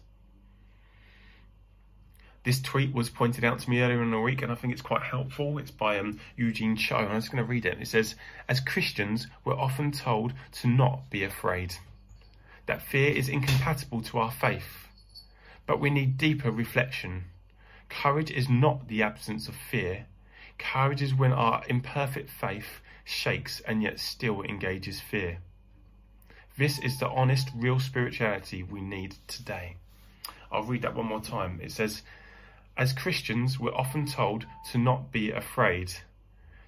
This 2.44 2.62
tweet 2.62 2.94
was 2.94 3.10
pointed 3.10 3.44
out 3.44 3.58
to 3.60 3.70
me 3.70 3.82
earlier 3.82 4.04
in 4.04 4.12
the 4.12 4.20
week, 4.20 4.44
and 4.44 4.52
I 4.52 4.56
think 4.56 4.72
it's 4.72 4.84
quite 4.84 5.02
helpful. 5.02 5.58
It's 5.58 5.72
by 5.72 5.98
um, 5.98 6.20
Eugene 6.38 6.76
Cho, 6.76 6.98
and 6.98 7.10
I'm 7.10 7.20
just 7.20 7.32
going 7.32 7.44
to 7.44 7.50
read 7.50 7.66
it. 7.66 7.82
It 7.82 7.88
says, 7.88 8.16
As 8.48 8.60
Christians, 8.60 9.28
we're 9.44 9.58
often 9.58 9.92
told 9.92 10.34
to 10.62 10.68
not 10.68 11.10
be 11.10 11.24
afraid, 11.24 11.74
that 12.68 12.84
fear 12.84 13.12
is 13.12 13.30
incompatible 13.30 14.04
to 14.04 14.20
our 14.20 14.32
faith. 14.32 14.88
But 15.66 15.80
we 15.80 15.90
need 15.90 16.18
deeper 16.18 16.52
reflection 16.52 17.26
Courage 17.90 18.32
is 18.32 18.48
not 18.48 18.88
the 18.88 19.04
absence 19.04 19.48
of 19.48 19.56
fear. 19.56 20.06
Courage 20.58 21.02
is 21.02 21.14
when 21.14 21.34
our 21.34 21.64
imperfect 21.68 22.30
faith 22.30 22.82
shakes 23.04 23.60
and 23.62 23.82
yet 23.84 24.00
still 24.00 24.42
engages 24.44 25.00
fear. 25.02 25.40
This 26.58 26.80
is 26.80 27.00
the 27.00 27.10
honest, 27.10 27.50
real 27.56 27.80
spirituality 27.80 28.64
we 28.64 28.82
need 28.82 29.16
today. 29.28 29.78
I'll 30.52 30.64
read 30.64 30.82
that 30.82 30.96
one 30.96 31.06
more 31.06 31.22
time. 31.22 31.60
It 31.62 31.72
says, 31.72 32.04
As 32.78 32.94
Christians, 32.94 33.60
we're 33.60 33.74
often 33.74 34.06
told 34.06 34.46
to 34.72 34.78
not 34.78 35.12
be 35.12 35.32
afraid, 35.32 35.94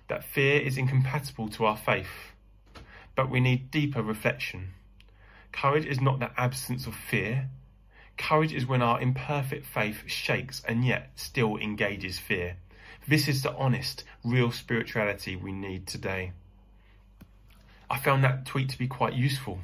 that 0.08 0.24
fear 0.24 0.60
is 0.62 0.78
incompatible 0.78 1.50
to 1.50 1.66
our 1.66 1.78
faith. 1.78 2.32
but 3.16 3.30
we 3.30 3.40
need 3.40 3.70
deeper 3.72 4.02
reflection. 4.02 4.70
Courage 5.52 5.86
is 5.86 6.00
not 6.00 6.20
the 6.20 6.32
absence 6.40 6.88
of 6.88 6.96
fear. 6.96 7.50
Courage 8.22 8.54
is 8.54 8.68
when 8.68 8.84
our 8.84 9.02
imperfect 9.02 9.66
faith 9.66 10.04
shakes 10.06 10.62
and 10.68 10.86
yet 10.86 11.10
still 11.16 11.58
engages 11.58 12.20
fear. 12.20 12.56
This 13.08 13.28
is 13.28 13.42
the 13.42 13.52
honest, 13.56 14.04
real 14.24 14.52
spirituality 14.52 15.36
we 15.36 15.52
need 15.52 15.88
today. 15.88 16.32
I 17.90 17.98
found 17.98 18.24
that 18.24 18.46
tweet 18.46 18.70
to 18.70 18.78
be 18.78 18.88
quite 18.88 19.14
useful. 19.14 19.62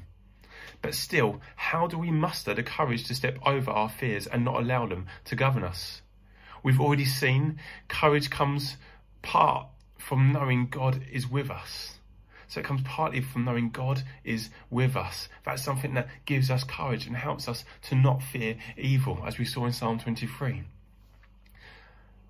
But 0.81 0.95
still, 0.95 1.39
how 1.55 1.85
do 1.85 1.99
we 1.99 2.09
muster 2.09 2.55
the 2.55 2.63
courage 2.63 3.05
to 3.07 3.15
step 3.15 3.37
over 3.45 3.69
our 3.69 3.89
fears 3.89 4.25
and 4.25 4.43
not 4.43 4.59
allow 4.59 4.87
them 4.87 5.05
to 5.25 5.35
govern 5.35 5.63
us? 5.63 6.01
We've 6.63 6.81
already 6.81 7.05
seen 7.05 7.59
courage 7.87 8.31
comes 8.31 8.75
part 9.21 9.67
from 9.99 10.33
knowing 10.33 10.67
God 10.67 11.03
is 11.11 11.29
with 11.29 11.51
us. 11.51 11.96
So 12.47 12.61
it 12.61 12.65
comes 12.65 12.81
partly 12.83 13.21
from 13.21 13.43
knowing 13.43 13.69
God 13.69 14.03
is 14.23 14.49
with 14.69 14.95
us. 14.95 15.27
That's 15.45 15.63
something 15.63 15.93
that 15.95 16.07
gives 16.25 16.49
us 16.49 16.63
courage 16.63 17.05
and 17.05 17.15
helps 17.15 17.47
us 17.47 17.65
to 17.83 17.95
not 17.95 18.23
fear 18.23 18.57
evil, 18.77 19.23
as 19.25 19.37
we 19.37 19.45
saw 19.45 19.65
in 19.65 19.73
Psalm 19.73 19.99
23. 19.99 20.63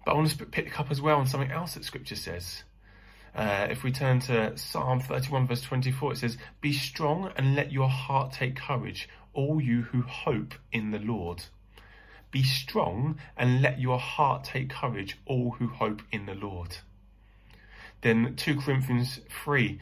But 0.06 0.12
I 0.12 0.16
want 0.16 0.30
to 0.30 0.46
pick 0.46 0.80
up 0.80 0.90
as 0.90 1.02
well 1.02 1.18
on 1.20 1.28
something 1.28 1.52
else 1.52 1.76
that 1.76 1.84
Scripture 1.84 2.16
says. 2.16 2.64
Uh, 3.36 3.68
if 3.70 3.84
we 3.84 3.92
turn 3.92 4.20
to 4.22 4.58
Psalm 4.58 5.00
31, 5.00 5.46
verse 5.46 5.62
24, 5.62 6.14
it 6.14 6.18
says, 6.18 6.38
Be 6.62 6.74
strong 6.74 7.32
and 7.36 7.56
let 7.56 7.72
your 7.72 7.90
heart 7.90 8.32
take 8.32 8.56
courage, 8.56 9.08
all 9.34 9.62
you 9.62 9.84
who 9.84 10.02
hope 10.02 10.56
in 10.72 10.90
the 10.90 11.00
Lord. 11.00 11.44
Be 12.32 12.42
strong 12.42 13.20
and 13.38 13.62
let 13.62 13.80
your 13.80 14.00
heart 14.00 14.44
take 14.44 14.70
courage, 14.70 15.18
all 15.26 15.52
who 15.60 15.68
hope 15.68 16.02
in 16.12 16.26
the 16.26 16.34
Lord. 16.34 16.78
Then 18.02 18.36
2 18.36 18.60
Corinthians 18.62 19.20
3, 19.44 19.80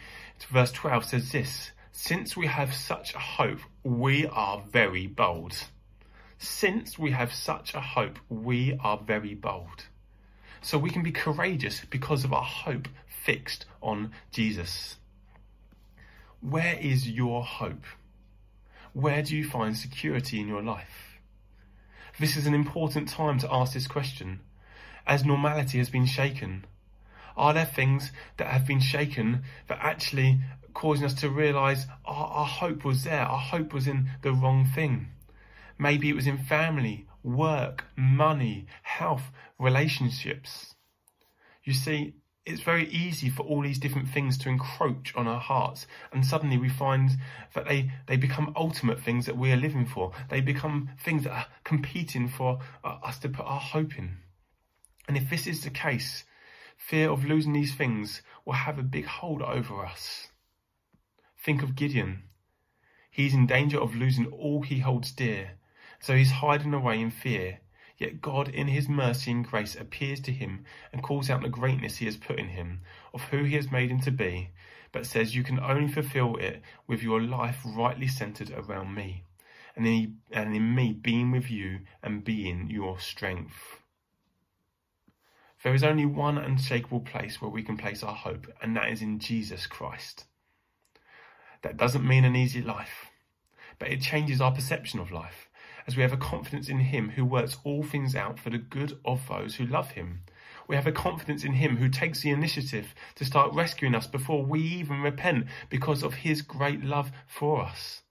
verse 0.50 0.72
12 0.72 1.06
says 1.06 1.32
this 1.32 1.72
Since 1.92 2.38
we 2.38 2.48
have 2.48 2.74
such 2.74 3.14
a 3.14 3.20
hope, 3.20 3.60
we 3.84 4.28
are 4.28 4.64
very 4.72 5.08
bold. 5.08 5.56
Since 6.38 7.00
we 7.00 7.12
have 7.12 7.34
such 7.34 7.74
a 7.74 7.82
hope, 7.82 8.20
we 8.30 8.78
are 8.84 8.98
very 8.98 9.34
bold. 9.34 9.86
So 10.62 10.78
we 10.78 10.90
can 10.90 11.04
be 11.04 11.12
courageous 11.12 11.82
because 11.90 12.24
of 12.24 12.34
our 12.34 12.44
hope 12.44 12.88
fixed 13.08 13.66
on 13.82 14.12
Jesus. 14.32 14.98
Where 16.42 16.78
is 16.80 17.10
your 17.10 17.44
hope? 17.44 17.86
Where 18.94 19.22
do 19.22 19.36
you 19.36 19.44
find 19.48 19.76
security 19.76 20.40
in 20.40 20.48
your 20.48 20.62
life? 20.62 21.20
This 22.20 22.38
is 22.38 22.48
an 22.48 22.54
important 22.54 23.10
time 23.10 23.40
to 23.40 23.54
ask 23.54 23.74
this 23.74 23.88
question. 23.88 24.40
As 25.06 25.26
normality 25.26 25.80
has 25.80 25.90
been 25.90 26.06
shaken, 26.06 26.66
are 27.38 27.54
there 27.54 27.66
things 27.66 28.12
that 28.38 28.48
have 28.48 28.66
been 28.66 28.80
shaken 28.80 29.44
that 29.68 29.80
actually 29.82 30.40
causing 30.74 31.06
us 31.06 31.14
to 31.16 31.30
realize 31.30 31.86
our, 32.06 32.28
our 32.28 32.46
hope 32.46 32.86
was 32.86 33.04
there? 33.04 33.22
Our 33.22 33.40
hope 33.40 33.74
was 33.74 33.88
in 33.88 34.10
the 34.22 34.32
wrong 34.32 34.66
thing. 34.66 35.08
Maybe 35.78 36.10
it 36.10 36.16
was 36.16 36.28
in 36.28 36.38
family, 36.38 37.08
work, 37.24 37.86
money, 37.98 38.68
health, 38.84 39.32
relationships. 39.60 40.76
You 41.64 41.74
see, 41.74 42.16
it's 42.46 42.62
very 42.62 42.88
easy 42.90 43.30
for 43.30 43.42
all 43.44 43.64
these 43.64 43.80
different 43.80 44.10
things 44.10 44.38
to 44.38 44.50
encroach 44.50 45.14
on 45.16 45.28
our 45.28 45.40
hearts 45.40 45.88
and 46.14 46.24
suddenly 46.24 46.58
we 46.58 46.70
find 46.70 47.10
that 47.56 47.68
they, 47.68 47.92
they 48.08 48.18
become 48.18 48.54
ultimate 48.56 49.00
things 49.00 49.26
that 49.26 49.38
we 49.38 49.52
are 49.52 49.58
living 49.58 49.86
for. 49.86 50.12
They 50.30 50.42
become 50.42 50.92
things 51.04 51.24
that 51.24 51.32
are 51.32 51.48
competing 51.64 52.28
for 52.28 52.60
uh, 52.84 52.98
us 53.04 53.18
to 53.20 53.30
put 53.30 53.46
our 53.46 53.60
hope 53.60 53.98
in. 53.98 54.18
And 55.08 55.18
if 55.18 55.30
this 55.30 55.48
is 55.48 55.64
the 55.64 55.72
case, 55.72 56.24
Fear 56.88 57.10
of 57.10 57.26
losing 57.26 57.54
these 57.54 57.74
things 57.74 58.22
will 58.46 58.54
have 58.54 58.78
a 58.78 58.84
big 58.84 59.06
hold 59.06 59.42
over 59.42 59.84
us. 59.84 60.28
Think 61.36 61.64
of 61.64 61.76
Gideon. 61.76 62.26
He's 63.10 63.34
in 63.34 63.48
danger 63.48 63.80
of 63.82 63.96
losing 63.96 64.28
all 64.28 64.62
he 64.62 64.82
holds 64.82 65.12
dear, 65.12 65.54
so 66.00 66.16
he's 66.16 66.30
hiding 66.30 66.76
away 66.76 67.02
in 67.02 67.10
fear. 67.10 67.62
Yet 67.98 68.22
God, 68.22 68.50
in 68.50 68.68
his 68.68 68.88
mercy 68.88 69.32
and 69.32 69.44
grace, 69.44 69.76
appears 69.76 70.20
to 70.22 70.32
him 70.32 70.64
and 70.94 71.02
calls 71.02 71.28
out 71.28 71.42
the 71.42 71.50
greatness 71.50 71.98
he 71.98 72.06
has 72.06 72.18
put 72.18 72.38
in 72.38 72.50
him, 72.50 72.82
of 73.16 73.24
who 73.24 73.46
he 73.46 73.56
has 73.56 73.72
made 73.72 73.90
him 73.90 74.02
to 74.02 74.12
be, 74.12 74.52
but 74.92 75.08
says 75.08 75.36
you 75.36 75.42
can 75.42 75.60
only 75.60 75.92
fulfill 75.92 76.36
it 76.36 76.62
with 76.86 77.02
your 77.02 77.20
life 77.20 77.62
rightly 77.66 78.08
centered 78.08 78.52
around 78.52 78.94
me, 78.94 79.24
and 79.76 79.88
in, 79.88 80.18
and 80.30 80.56
in 80.56 80.76
me 80.76 80.94
being 80.94 81.32
with 81.32 81.50
you 81.50 81.80
and 82.04 82.24
being 82.24 82.70
your 82.70 83.00
strength. 83.00 83.82
There 85.66 85.74
is 85.74 85.84
only 85.84 86.06
one 86.06 86.38
unshakable 86.38 87.00
place 87.00 87.42
where 87.42 87.50
we 87.50 87.64
can 87.64 87.76
place 87.76 88.04
our 88.04 88.14
hope, 88.14 88.46
and 88.62 88.78
that 88.78 88.92
is 88.92 89.02
in 89.02 89.18
Jesus 89.18 89.66
Christ. 89.66 90.26
That 91.64 91.76
doesn't 91.76 92.08
mean 92.08 92.24
an 92.24 92.36
easy 92.36 92.62
life, 92.62 93.10
but 93.80 93.88
it 93.88 94.00
changes 94.00 94.40
our 94.40 94.52
perception 94.52 95.00
of 95.00 95.10
life 95.10 95.50
as 95.88 95.96
we 95.96 96.04
have 96.04 96.14
a 96.14 96.18
confidence 96.18 96.70
in 96.70 96.82
Him 96.82 97.10
who 97.10 97.26
works 97.26 97.58
all 97.64 97.82
things 97.82 98.16
out 98.16 98.38
for 98.38 98.52
the 98.52 98.60
good 98.60 99.00
of 99.04 99.28
those 99.28 99.56
who 99.56 99.66
love 99.66 99.90
Him. 99.90 100.20
We 100.68 100.76
have 100.76 100.86
a 100.86 100.92
confidence 100.92 101.44
in 101.44 101.54
Him 101.54 101.78
who 101.78 101.90
takes 101.90 102.22
the 102.22 102.30
initiative 102.30 102.94
to 103.16 103.26
start 103.26 103.56
rescuing 103.56 103.96
us 103.96 104.06
before 104.06 104.46
we 104.46 104.60
even 104.62 105.02
repent 105.02 105.48
because 105.72 106.04
of 106.04 106.14
His 106.14 106.44
great 106.44 106.84
love 106.84 107.12
for 107.26 107.64
us. 107.64 108.04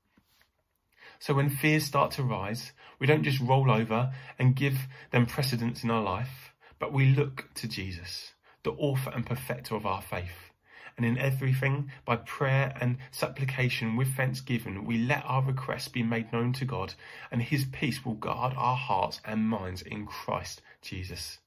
So 1.20 1.34
when 1.34 1.50
fears 1.50 1.84
start 1.84 2.10
to 2.14 2.24
rise, 2.24 2.72
we 2.98 3.06
don't 3.06 3.22
just 3.22 3.38
roll 3.38 3.70
over 3.70 4.12
and 4.40 4.56
give 4.56 4.88
them 5.12 5.26
precedence 5.26 5.84
in 5.84 5.92
our 5.92 6.02
life 6.02 6.50
but 6.78 6.92
we 6.92 7.06
look 7.06 7.48
to 7.54 7.68
Jesus, 7.68 8.32
the 8.62 8.72
author 8.72 9.10
and 9.10 9.26
perfecter 9.26 9.74
of 9.74 9.87
our 9.87 10.02
faith. 10.02 10.50
And 10.96 11.04
in 11.04 11.18
everything, 11.18 11.90
by 12.04 12.16
prayer 12.16 12.76
and 12.80 12.98
supplication 13.10 13.96
with 13.96 14.14
thanksgiving, 14.14 14.84
we 14.84 14.98
let 14.98 15.24
our 15.26 15.42
requests 15.42 15.88
be 15.88 16.02
made 16.02 16.32
known 16.32 16.52
to 16.54 16.64
God, 16.64 16.94
and 17.32 17.42
his 17.42 17.64
peace 17.64 18.04
will 18.04 18.14
guard 18.14 18.54
our 18.56 18.76
hearts 18.76 19.20
and 19.24 19.48
minds 19.48 19.82
in 19.82 20.06
Christ 20.06 20.62
Jesus. 20.82 21.38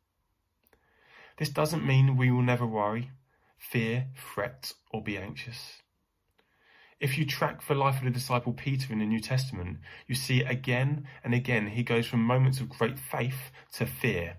This 1.38 1.50
doesn't 1.50 1.86
mean 1.86 2.18
we 2.18 2.32
will 2.32 2.42
never 2.42 2.66
worry, 2.66 3.12
fear, 3.58 4.08
fret, 4.16 4.74
or 4.92 5.02
be 5.02 5.18
anxious. 5.18 5.82
If 7.00 7.18
you 7.18 7.26
track 7.26 7.66
the 7.66 7.76
life 7.76 8.00
of 8.00 8.06
the 8.06 8.10
disciple 8.10 8.54
Peter 8.54 8.92
in 8.92 9.00
the 9.00 9.06
New 9.06 9.20
Testament, 9.20 9.78
you 10.08 10.16
see 10.16 10.42
again 10.42 11.08
and 11.24 11.34
again 11.34 11.68
he 11.68 11.84
goes 11.84 12.08
from 12.08 12.22
moments 12.24 12.60
of 12.60 12.70
great 12.70 12.98
faith 12.98 13.52
to 13.74 13.86
fear 13.86 14.38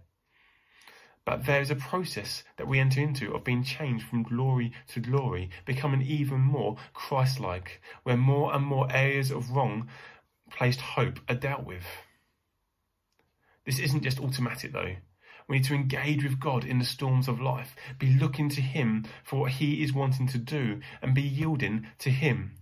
but 1.29 1.45
there 1.45 1.61
is 1.61 1.71
a 1.71 1.77
process 1.77 2.43
that 2.57 2.67
we 2.67 2.79
enter 2.79 3.03
into 3.03 3.35
of 3.35 3.45
being 3.45 3.63
changed 3.63 4.07
from 4.07 4.23
glory 4.23 4.73
to 4.87 4.99
glory, 4.99 5.51
becoming 5.67 6.01
even 6.01 6.41
more 6.41 6.79
Christ 6.95 7.39
like, 7.39 7.83
where 8.03 8.17
more 8.17 8.55
and 8.55 8.65
more 8.65 8.91
areas 8.91 9.31
of 9.31 9.51
wrong 9.51 9.91
placed 10.51 10.81
hope 10.81 11.21
are 11.29 11.35
dealt 11.35 11.67
with. 11.67 11.85
This 13.67 13.79
isn't 13.79 14.05
just 14.05 14.19
automatic 14.19 14.73
though. 14.73 14.97
We 15.47 15.59
need 15.59 15.65
to 15.65 15.75
engage 15.75 16.25
with 16.25 16.41
God 16.41 16.65
in 16.65 16.79
the 16.79 16.85
storms 16.87 17.29
of 17.29 17.43
life, 17.43 17.77
be 17.99 18.15
looking 18.15 18.49
to 18.49 18.63
Him 18.63 19.05
for 19.23 19.41
what 19.41 19.53
He 19.53 19.83
is 19.83 19.93
wanting 19.93 20.29
to 20.29 20.39
do, 20.39 20.81
and 21.03 21.15
be 21.15 21.21
yielding 21.21 21.89
to 21.99 22.09
Him. 22.09 22.53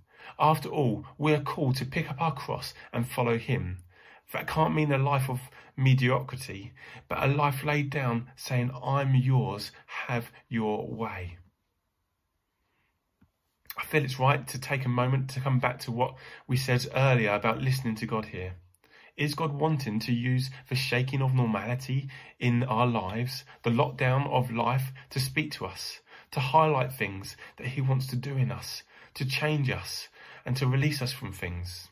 After 0.41 0.69
all, 0.69 1.07
we 1.19 1.33
are 1.35 1.41
called 1.41 1.77
to 1.77 1.87
pick 1.87 2.11
up 2.11 2.21
our 2.21 2.35
cross 2.35 2.75
and 2.93 3.07
follow 3.07 3.39
Him. 3.39 3.85
That 4.33 4.47
can't 4.47 4.75
mean 4.75 4.93
a 4.93 4.99
life 4.99 5.31
of 5.31 5.41
mediocrity, 5.77 6.73
but 7.09 7.23
a 7.23 7.27
life 7.27 7.65
laid 7.65 7.91
down 7.91 8.29
saying, 8.37 8.73
I'm 8.83 9.15
yours, 9.15 9.71
have 9.87 10.31
your 10.49 10.87
way. 10.89 11.39
I 13.79 13.85
feel 13.85 14.05
it's 14.05 14.19
right 14.19 14.47
to 14.49 14.61
take 14.61 14.85
a 14.85 14.89
moment 14.89 15.31
to 15.31 15.41
come 15.41 15.59
back 15.59 15.79
to 15.81 15.93
what 15.93 16.15
we 16.47 16.57
said 16.57 16.87
earlier 16.95 17.33
about 17.35 17.61
listening 17.61 17.95
to 17.97 18.07
God 18.07 18.27
here. 18.27 18.55
Is 19.17 19.35
God 19.35 19.53
wanting 19.53 19.99
to 20.01 20.13
use 20.13 20.51
the 20.69 20.75
shaking 20.75 21.23
of 21.23 21.35
normality 21.35 22.09
in 22.39 22.65
our 22.65 22.87
lives, 22.87 23.45
the 23.63 23.71
lockdown 23.71 24.31
of 24.31 24.51
life, 24.51 24.93
to 25.11 25.21
speak 25.21 25.53
to 25.53 25.67
us, 25.67 26.01
to 26.33 26.41
highlight 26.41 26.93
things 26.93 27.37
that 27.59 27.69
He 27.69 27.81
wants 27.81 28.07
to 28.09 28.17
do 28.17 28.37
in 28.37 28.51
us, 28.51 28.83
to 29.15 29.25
change 29.25 29.71
us, 29.71 30.09
and 30.45 30.57
to 30.57 30.67
release 30.67 31.01
us 31.01 31.13
from 31.13 31.33
things? 31.33 31.89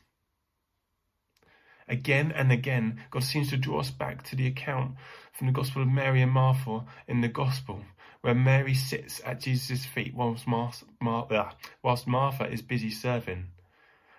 Again 1.87 2.31
and 2.31 2.51
again, 2.51 3.03
God 3.11 3.23
seems 3.23 3.51
to 3.51 3.57
draw 3.57 3.79
us 3.79 3.91
back 3.91 4.23
to 4.23 4.35
the 4.35 4.47
account 4.47 4.95
from 5.31 5.47
the 5.47 5.53
Gospel 5.53 5.83
of 5.83 5.87
Mary 5.87 6.21
and 6.21 6.31
Martha 6.31 6.85
in 7.07 7.21
the 7.21 7.27
Gospel, 7.27 7.83
where 8.21 8.33
Mary 8.33 8.73
sits 8.73 9.21
at 9.23 9.41
Jesus' 9.41 9.85
feet 9.85 10.15
whilst, 10.15 10.47
Mar- 10.47 10.73
Mar- 10.99 11.27
uh, 11.31 11.51
whilst 11.83 12.07
Martha 12.07 12.45
is 12.49 12.63
busy 12.63 12.89
serving. 12.89 13.49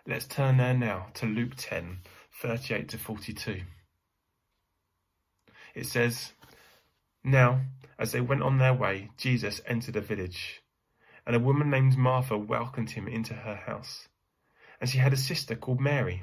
Let's 0.06 0.26
turn 0.26 0.58
there 0.58 0.74
now 0.74 1.08
to 1.14 1.26
Luke 1.26 1.54
10, 1.56 1.98
38 2.40 2.88
to 2.90 2.98
42. 2.98 3.62
It 5.74 5.86
says, 5.86 6.32
Now, 7.24 7.62
as 7.98 8.12
they 8.12 8.20
went 8.20 8.42
on 8.42 8.58
their 8.58 8.74
way, 8.74 9.10
Jesus 9.16 9.60
entered 9.66 9.96
a 9.96 10.00
village, 10.00 10.62
and 11.26 11.34
a 11.34 11.40
woman 11.40 11.70
named 11.70 11.98
Martha 11.98 12.38
welcomed 12.38 12.90
him 12.90 13.08
into 13.08 13.34
her 13.34 13.56
house. 13.56 14.06
And 14.80 14.88
she 14.88 14.98
had 14.98 15.12
a 15.12 15.16
sister 15.16 15.56
called 15.56 15.80
Mary 15.80 16.22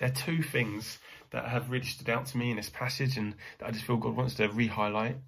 There 0.00 0.08
are 0.08 0.12
two 0.12 0.42
things 0.42 0.98
that 1.30 1.44
have 1.44 1.70
really 1.70 1.84
stood 1.84 2.08
out 2.08 2.24
to 2.26 2.38
me 2.38 2.50
in 2.50 2.56
this 2.56 2.70
passage 2.70 3.18
and 3.18 3.34
that 3.58 3.68
I 3.68 3.70
just 3.70 3.84
feel 3.84 3.98
God 3.98 4.16
wants 4.16 4.34
to 4.36 4.48
re 4.48 4.66
highlight. 4.66 5.18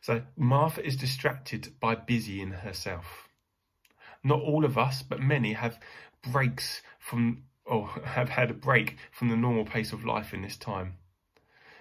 So, 0.00 0.22
Martha 0.36 0.86
is 0.86 0.96
distracted 0.96 1.74
by 1.80 1.96
busying 1.96 2.52
herself. 2.52 3.28
Not 4.22 4.40
all 4.40 4.64
of 4.64 4.78
us, 4.78 5.02
but 5.02 5.20
many 5.20 5.54
have 5.54 5.80
breaks 6.22 6.82
from, 7.00 7.42
or 7.64 7.88
have 8.04 8.28
had 8.28 8.52
a 8.52 8.54
break 8.54 8.96
from 9.10 9.28
the 9.28 9.36
normal 9.36 9.64
pace 9.64 9.92
of 9.92 10.04
life 10.04 10.32
in 10.32 10.42
this 10.42 10.56
time. 10.56 10.94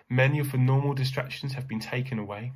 Many 0.10 0.40
of 0.40 0.52
the 0.52 0.58
normal 0.58 0.96
distractions 0.96 1.54
have 1.54 1.68
been 1.68 1.80
taken 1.80 2.18
away. 2.18 2.54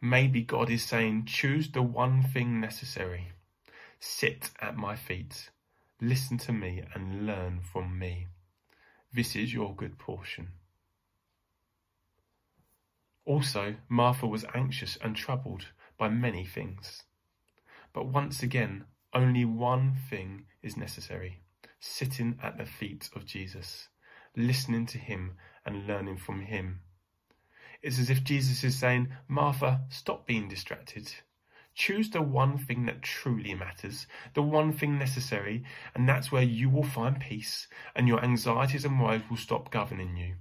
Maybe 0.00 0.42
God 0.42 0.70
is 0.70 0.84
saying, 0.84 1.24
choose 1.26 1.72
the 1.72 1.82
one 1.82 2.22
thing 2.22 2.60
necessary. 2.60 3.32
Sit 3.98 4.52
at 4.60 4.76
my 4.76 4.94
feet. 4.94 5.50
Listen 6.04 6.36
to 6.36 6.52
me 6.52 6.82
and 6.96 7.26
learn 7.26 7.60
from 7.60 7.96
me. 7.96 8.26
This 9.12 9.36
is 9.36 9.54
your 9.54 9.72
good 9.72 10.00
portion. 10.00 10.48
Also, 13.24 13.76
Martha 13.88 14.26
was 14.26 14.44
anxious 14.52 14.98
and 15.00 15.14
troubled 15.14 15.66
by 15.96 16.08
many 16.08 16.44
things. 16.44 17.04
But 17.92 18.06
once 18.06 18.42
again, 18.42 18.86
only 19.14 19.44
one 19.44 19.94
thing 20.10 20.46
is 20.60 20.76
necessary 20.76 21.38
sitting 21.78 22.36
at 22.42 22.58
the 22.58 22.66
feet 22.66 23.08
of 23.14 23.24
Jesus, 23.24 23.86
listening 24.36 24.86
to 24.86 24.98
him 24.98 25.36
and 25.64 25.86
learning 25.86 26.16
from 26.16 26.40
him. 26.40 26.80
It's 27.80 28.00
as 28.00 28.10
if 28.10 28.24
Jesus 28.24 28.64
is 28.64 28.76
saying, 28.76 29.08
Martha, 29.28 29.82
stop 29.88 30.26
being 30.26 30.48
distracted. 30.48 31.12
Choose 31.74 32.10
the 32.10 32.20
one 32.20 32.58
thing 32.58 32.84
that 32.86 33.02
truly 33.02 33.54
matters, 33.54 34.06
the 34.34 34.42
one 34.42 34.72
thing 34.72 34.98
necessary, 34.98 35.64
and 35.94 36.06
that's 36.08 36.30
where 36.30 36.42
you 36.42 36.68
will 36.68 36.84
find 36.84 37.18
peace 37.18 37.66
and 37.96 38.06
your 38.06 38.22
anxieties 38.22 38.84
and 38.84 39.00
worries 39.00 39.22
will 39.30 39.38
stop 39.38 39.70
governing 39.70 40.16
you. 40.16 40.34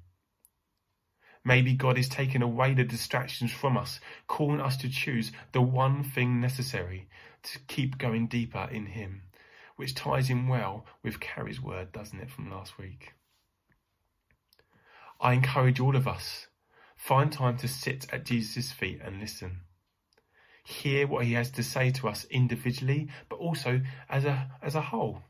Maybe 1.44 1.74
God 1.74 1.98
is 1.98 2.10
taking 2.10 2.41
away 2.41 2.74
the 2.74 2.84
distractions 2.84 3.52
from 3.52 3.78
us, 3.78 4.00
calling 4.28 4.62
us 4.62 4.78
to 4.78 4.89
choose 4.89 5.32
the 5.54 5.62
one 5.62 6.04
thing 6.04 6.39
necessary 6.39 7.08
to 7.44 7.60
keep 7.67 7.98
going 7.98 8.28
deeper 8.28 8.67
in 8.72 8.88
Him, 8.88 9.24
which 9.76 9.96
ties 9.96 10.30
in 10.30 10.48
well 10.48 10.86
with 11.02 11.20
Carrie's 11.20 11.62
word, 11.62 11.91
doesn't 11.91 12.20
it, 12.20 12.30
from 12.30 12.52
last 12.52 12.78
week? 12.78 13.13
I 15.20 15.34
encourage 15.34 15.80
all 15.80 15.96
of 15.96 16.08
us, 16.08 16.48
find 16.96 17.32
time 17.32 17.58
to 17.58 17.67
sit 17.67 18.06
at 18.13 18.26
Jesus' 18.26 18.72
feet 18.72 19.02
and 19.04 19.20
listen. 19.20 19.62
Hear 20.72 21.06
what 21.06 21.26
he 21.26 21.34
has 21.34 21.52
to 21.52 21.64
say 21.64 21.92
to 21.92 22.08
us 22.08 22.26
individually, 22.30 23.10
but 23.30 23.40
also 23.40 23.82
as 24.10 24.26
a, 24.26 24.50
as 24.62 24.76
a 24.76 24.82
whole. 24.82 25.22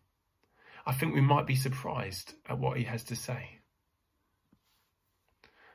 I 0.85 0.93
think 0.93 1.13
we 1.13 1.21
might 1.21 1.47
be 1.47 1.55
surprised 1.55 2.33
at 2.47 2.59
what 2.59 2.77
he 2.77 2.83
has 2.85 3.03
to 3.05 3.15
say. 3.15 3.59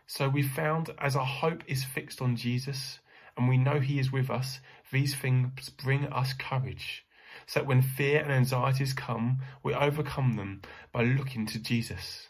So 0.07 0.29
we 0.29 0.43
found 0.43 0.91
as 0.99 1.17
our 1.17 1.27
hope 1.27 1.65
is 1.67 1.85
fixed 1.85 2.23
on 2.23 2.37
Jesus 2.37 3.01
and 3.37 3.49
we 3.49 3.59
know 3.59 3.81
he 3.81 3.99
is 3.99 4.13
with 4.13 4.31
us, 4.31 4.61
these 4.93 5.15
things 5.15 5.69
bring 5.71 6.07
us 6.07 6.33
courage. 6.33 7.05
So 7.47 7.61
that 7.61 7.67
when 7.67 7.83
fear 7.83 8.21
and 8.21 8.33
anxieties 8.33 8.95
come, 8.95 9.41
we 9.63 9.75
overcome 9.75 10.37
them 10.37 10.63
by 10.93 11.03
looking 11.03 11.45
to 11.47 11.59
Jesus, 11.59 12.29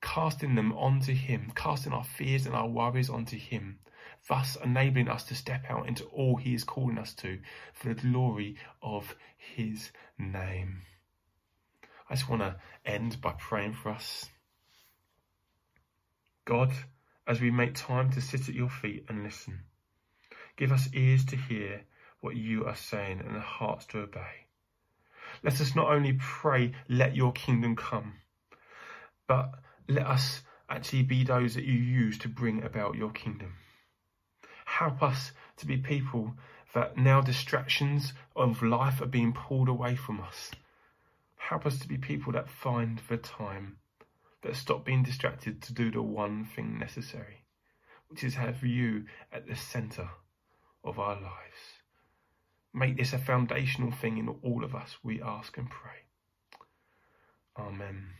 casting 0.00 0.54
them 0.54 0.72
onto 0.72 1.14
him, 1.14 1.52
casting 1.54 1.92
our 1.92 2.04
fears 2.04 2.46
and 2.46 2.54
our 2.54 2.68
worries 2.68 3.08
onto 3.08 3.38
him, 3.38 3.78
thus 4.28 4.56
enabling 4.62 5.08
us 5.08 5.24
to 5.24 5.34
step 5.34 5.64
out 5.68 5.88
into 5.88 6.04
all 6.04 6.36
he 6.36 6.54
is 6.54 6.64
calling 6.64 6.98
us 6.98 7.14
to 7.14 7.38
for 7.72 7.88
the 7.88 8.00
glory 8.00 8.56
of 8.82 9.14
his 9.36 9.90
name. 10.18 10.82
I 12.08 12.14
just 12.14 12.28
want 12.28 12.42
to 12.42 12.56
end 12.84 13.20
by 13.20 13.32
praying 13.32 13.74
for 13.74 13.90
us. 13.90 14.26
God, 16.44 16.72
as 17.26 17.40
we 17.40 17.50
make 17.50 17.74
time 17.74 18.10
to 18.12 18.20
sit 18.20 18.48
at 18.48 18.54
your 18.54 18.68
feet 18.68 19.06
and 19.08 19.22
listen, 19.22 19.60
give 20.56 20.72
us 20.72 20.88
ears 20.92 21.24
to 21.26 21.36
hear 21.36 21.82
what 22.20 22.36
you 22.36 22.64
are 22.66 22.76
saying 22.76 23.20
and 23.20 23.36
hearts 23.40 23.86
to 23.86 24.00
obey. 24.00 24.46
Let 25.42 25.60
us 25.60 25.74
not 25.74 25.90
only 25.90 26.18
pray, 26.18 26.72
let 26.88 27.16
your 27.16 27.32
kingdom 27.32 27.76
come, 27.76 28.14
but 29.26 29.50
let 29.88 30.06
us 30.06 30.42
actually 30.68 31.02
be 31.02 31.24
those 31.24 31.54
that 31.54 31.64
you 31.64 31.74
use 31.74 32.18
to 32.18 32.28
bring 32.28 32.62
about 32.62 32.94
your 32.94 33.10
kingdom. 33.10 33.54
Help 34.78 35.02
us 35.02 35.32
to 35.58 35.66
be 35.66 35.76
people 35.76 36.32
that 36.72 36.96
now 36.96 37.20
distractions 37.20 38.14
of 38.34 38.62
life 38.62 39.02
are 39.02 39.06
being 39.06 39.34
pulled 39.34 39.68
away 39.68 39.94
from 39.94 40.18
us. 40.18 40.50
Help 41.36 41.66
us 41.66 41.78
to 41.78 41.86
be 41.86 41.98
people 41.98 42.32
that 42.32 42.48
find 42.48 43.02
the 43.06 43.18
time 43.18 43.76
that 44.42 44.56
stop 44.56 44.82
being 44.82 45.02
distracted 45.02 45.60
to 45.60 45.74
do 45.74 45.90
the 45.90 46.00
one 46.00 46.46
thing 46.46 46.78
necessary, 46.78 47.44
which 48.08 48.24
is 48.24 48.34
have 48.36 48.62
you 48.62 49.04
at 49.30 49.46
the 49.46 49.54
centre 49.54 50.08
of 50.82 50.98
our 50.98 51.16
lives. 51.16 51.82
Make 52.72 52.96
this 52.96 53.12
a 53.12 53.18
foundational 53.18 53.92
thing 53.92 54.16
in 54.16 54.28
all 54.42 54.64
of 54.64 54.74
us, 54.74 54.96
we 55.02 55.20
ask 55.20 55.58
and 55.58 55.68
pray. 55.68 56.06
Amen. 57.58 58.14